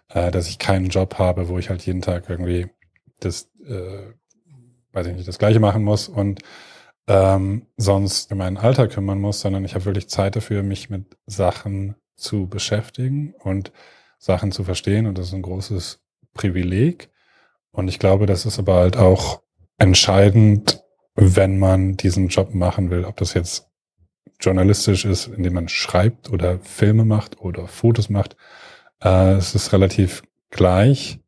äh, 0.09 0.31
dass 0.31 0.49
ich 0.49 0.59
keinen 0.59 0.89
Job 0.89 1.19
habe, 1.19 1.49
wo 1.49 1.59
ich 1.59 1.71
halt 1.71 1.83
jeden 1.87 2.03
Tag 2.03 2.29
irgendwie 2.29 2.69
das, 3.21 3.49
äh, 3.65 4.13
weiß 4.93 5.07
ich 5.07 5.15
nicht, 5.15 5.29
das 5.29 5.39
Gleiche 5.39 5.61
machen 5.61 5.85
muss 5.85 6.09
und 6.09 6.41
ähm, 7.07 7.67
sonst 7.77 8.31
in 8.31 8.39
meinen 8.39 8.57
Alter 8.57 8.89
kümmern 8.89 9.21
muss, 9.21 9.41
sondern 9.41 9.65
ich 9.65 9.75
habe 9.75 9.85
wirklich 9.85 10.09
Zeit 10.09 10.37
dafür, 10.37 10.63
mich 10.63 10.91
mit 10.91 11.17
Sachen 11.27 11.95
zu 12.17 12.49
beschäftigen 12.49 13.35
und 13.39 13.73
Sachen 14.19 14.53
zu 14.53 14.65
verstehen 14.65 15.07
und 15.07 15.19
das 15.19 15.29
ist 15.29 15.35
ein 15.35 15.43
großes 15.43 16.01
Privileg. 16.35 17.11
Und 17.71 17.89
ich 17.89 17.99
glaube, 17.99 18.27
das 18.27 18.47
ist 18.47 18.59
aber 18.59 18.77
halt 18.77 18.97
auch 18.97 19.43
entscheidend, 19.79 20.83
wenn 21.15 21.59
man 21.59 21.97
diesen 21.97 22.29
Job 22.29 22.55
machen 22.55 22.91
will, 22.91 23.05
ob 23.05 23.17
das 23.17 23.35
jetzt 23.35 23.69
journalistisch 24.41 25.05
ist, 25.05 25.29
indem 25.29 25.55
man 25.55 25.69
schreibt 25.69 26.31
oder 26.31 26.59
Filme 26.61 27.05
macht 27.05 27.41
oder 27.41 27.69
Fotos 27.69 28.09
macht. 28.09 28.37
Äh, 29.03 29.35
es 29.35 29.55
ist 29.55 29.73
relativ 29.73 30.23
gleich, 30.51 31.21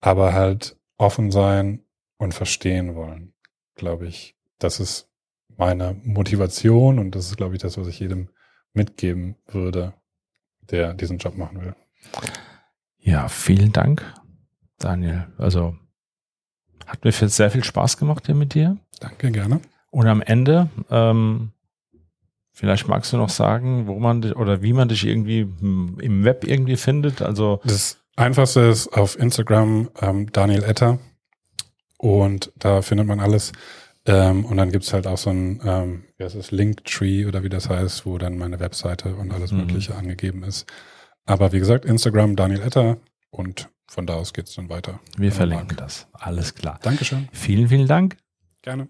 aber 0.00 0.32
halt 0.32 0.76
offen 0.96 1.30
sein 1.30 1.84
und 2.16 2.34
verstehen 2.34 2.94
wollen, 2.94 3.34
glaube 3.74 4.06
ich. 4.06 4.36
Das 4.62 4.80
ist 4.80 5.08
meine 5.56 5.96
Motivation 6.04 6.98
und 6.98 7.14
das 7.14 7.26
ist, 7.26 7.36
glaube 7.36 7.54
ich, 7.54 7.62
das, 7.62 7.76
was 7.78 7.86
ich 7.86 7.98
jedem 7.98 8.28
mitgeben 8.72 9.36
würde, 9.46 9.94
der 10.70 10.94
diesen 10.94 11.18
Job 11.18 11.36
machen 11.36 11.60
will. 11.60 11.74
Ja, 12.98 13.28
vielen 13.28 13.72
Dank, 13.72 14.04
Daniel. 14.78 15.26
Also 15.38 15.76
hat 16.86 17.04
mir 17.04 17.12
sehr 17.12 17.50
viel 17.50 17.64
Spaß 17.64 17.96
gemacht 17.96 18.26
hier 18.26 18.34
mit 18.34 18.54
dir. 18.54 18.78
Danke, 19.00 19.30
gerne. 19.30 19.60
Und 19.90 20.06
am 20.06 20.22
Ende, 20.22 20.68
ähm, 20.90 21.52
vielleicht 22.52 22.88
magst 22.88 23.12
du 23.12 23.16
noch 23.16 23.28
sagen, 23.28 23.86
wo 23.86 23.98
man 23.98 24.22
dich 24.22 24.36
oder 24.36 24.62
wie 24.62 24.72
man 24.72 24.88
dich 24.88 25.04
irgendwie 25.04 25.40
im 25.40 26.24
Web 26.24 26.44
irgendwie 26.44 26.76
findet. 26.76 27.20
Also 27.20 27.60
das 27.64 27.98
Einfachste 28.16 28.60
ist 28.60 28.88
auf 28.88 29.18
Instagram 29.18 29.90
ähm, 30.00 30.30
Daniel 30.32 30.62
Etter 30.62 30.98
und 31.98 32.52
da 32.58 32.82
findet 32.82 33.06
man 33.06 33.20
alles. 33.20 33.52
Ähm, 34.04 34.44
und 34.44 34.56
dann 34.56 34.72
gibt's 34.72 34.92
halt 34.92 35.06
auch 35.06 35.18
so 35.18 35.30
ein, 35.30 35.60
ähm, 35.64 36.04
wie 36.16 36.24
heißt 36.24 36.34
es, 36.34 36.50
Linktree 36.50 37.26
oder 37.26 37.44
wie 37.44 37.48
das 37.48 37.68
heißt, 37.68 38.04
wo 38.04 38.18
dann 38.18 38.36
meine 38.36 38.58
Webseite 38.58 39.14
und 39.14 39.32
alles 39.32 39.52
mhm. 39.52 39.58
Mögliche 39.58 39.94
angegeben 39.94 40.42
ist. 40.42 40.66
Aber 41.24 41.52
wie 41.52 41.60
gesagt, 41.60 41.84
Instagram 41.84 42.34
Daniel 42.34 42.62
Etter 42.62 42.98
und 43.30 43.68
von 43.86 44.06
da 44.06 44.14
aus 44.14 44.32
geht's 44.32 44.54
dann 44.54 44.68
weiter. 44.68 45.00
Wir 45.16 45.32
verlinken 45.32 45.76
das. 45.76 46.08
Alles 46.12 46.54
klar. 46.54 46.80
Dankeschön. 46.82 47.28
Vielen, 47.32 47.68
vielen 47.68 47.86
Dank. 47.86 48.16
Gerne. 48.62 48.88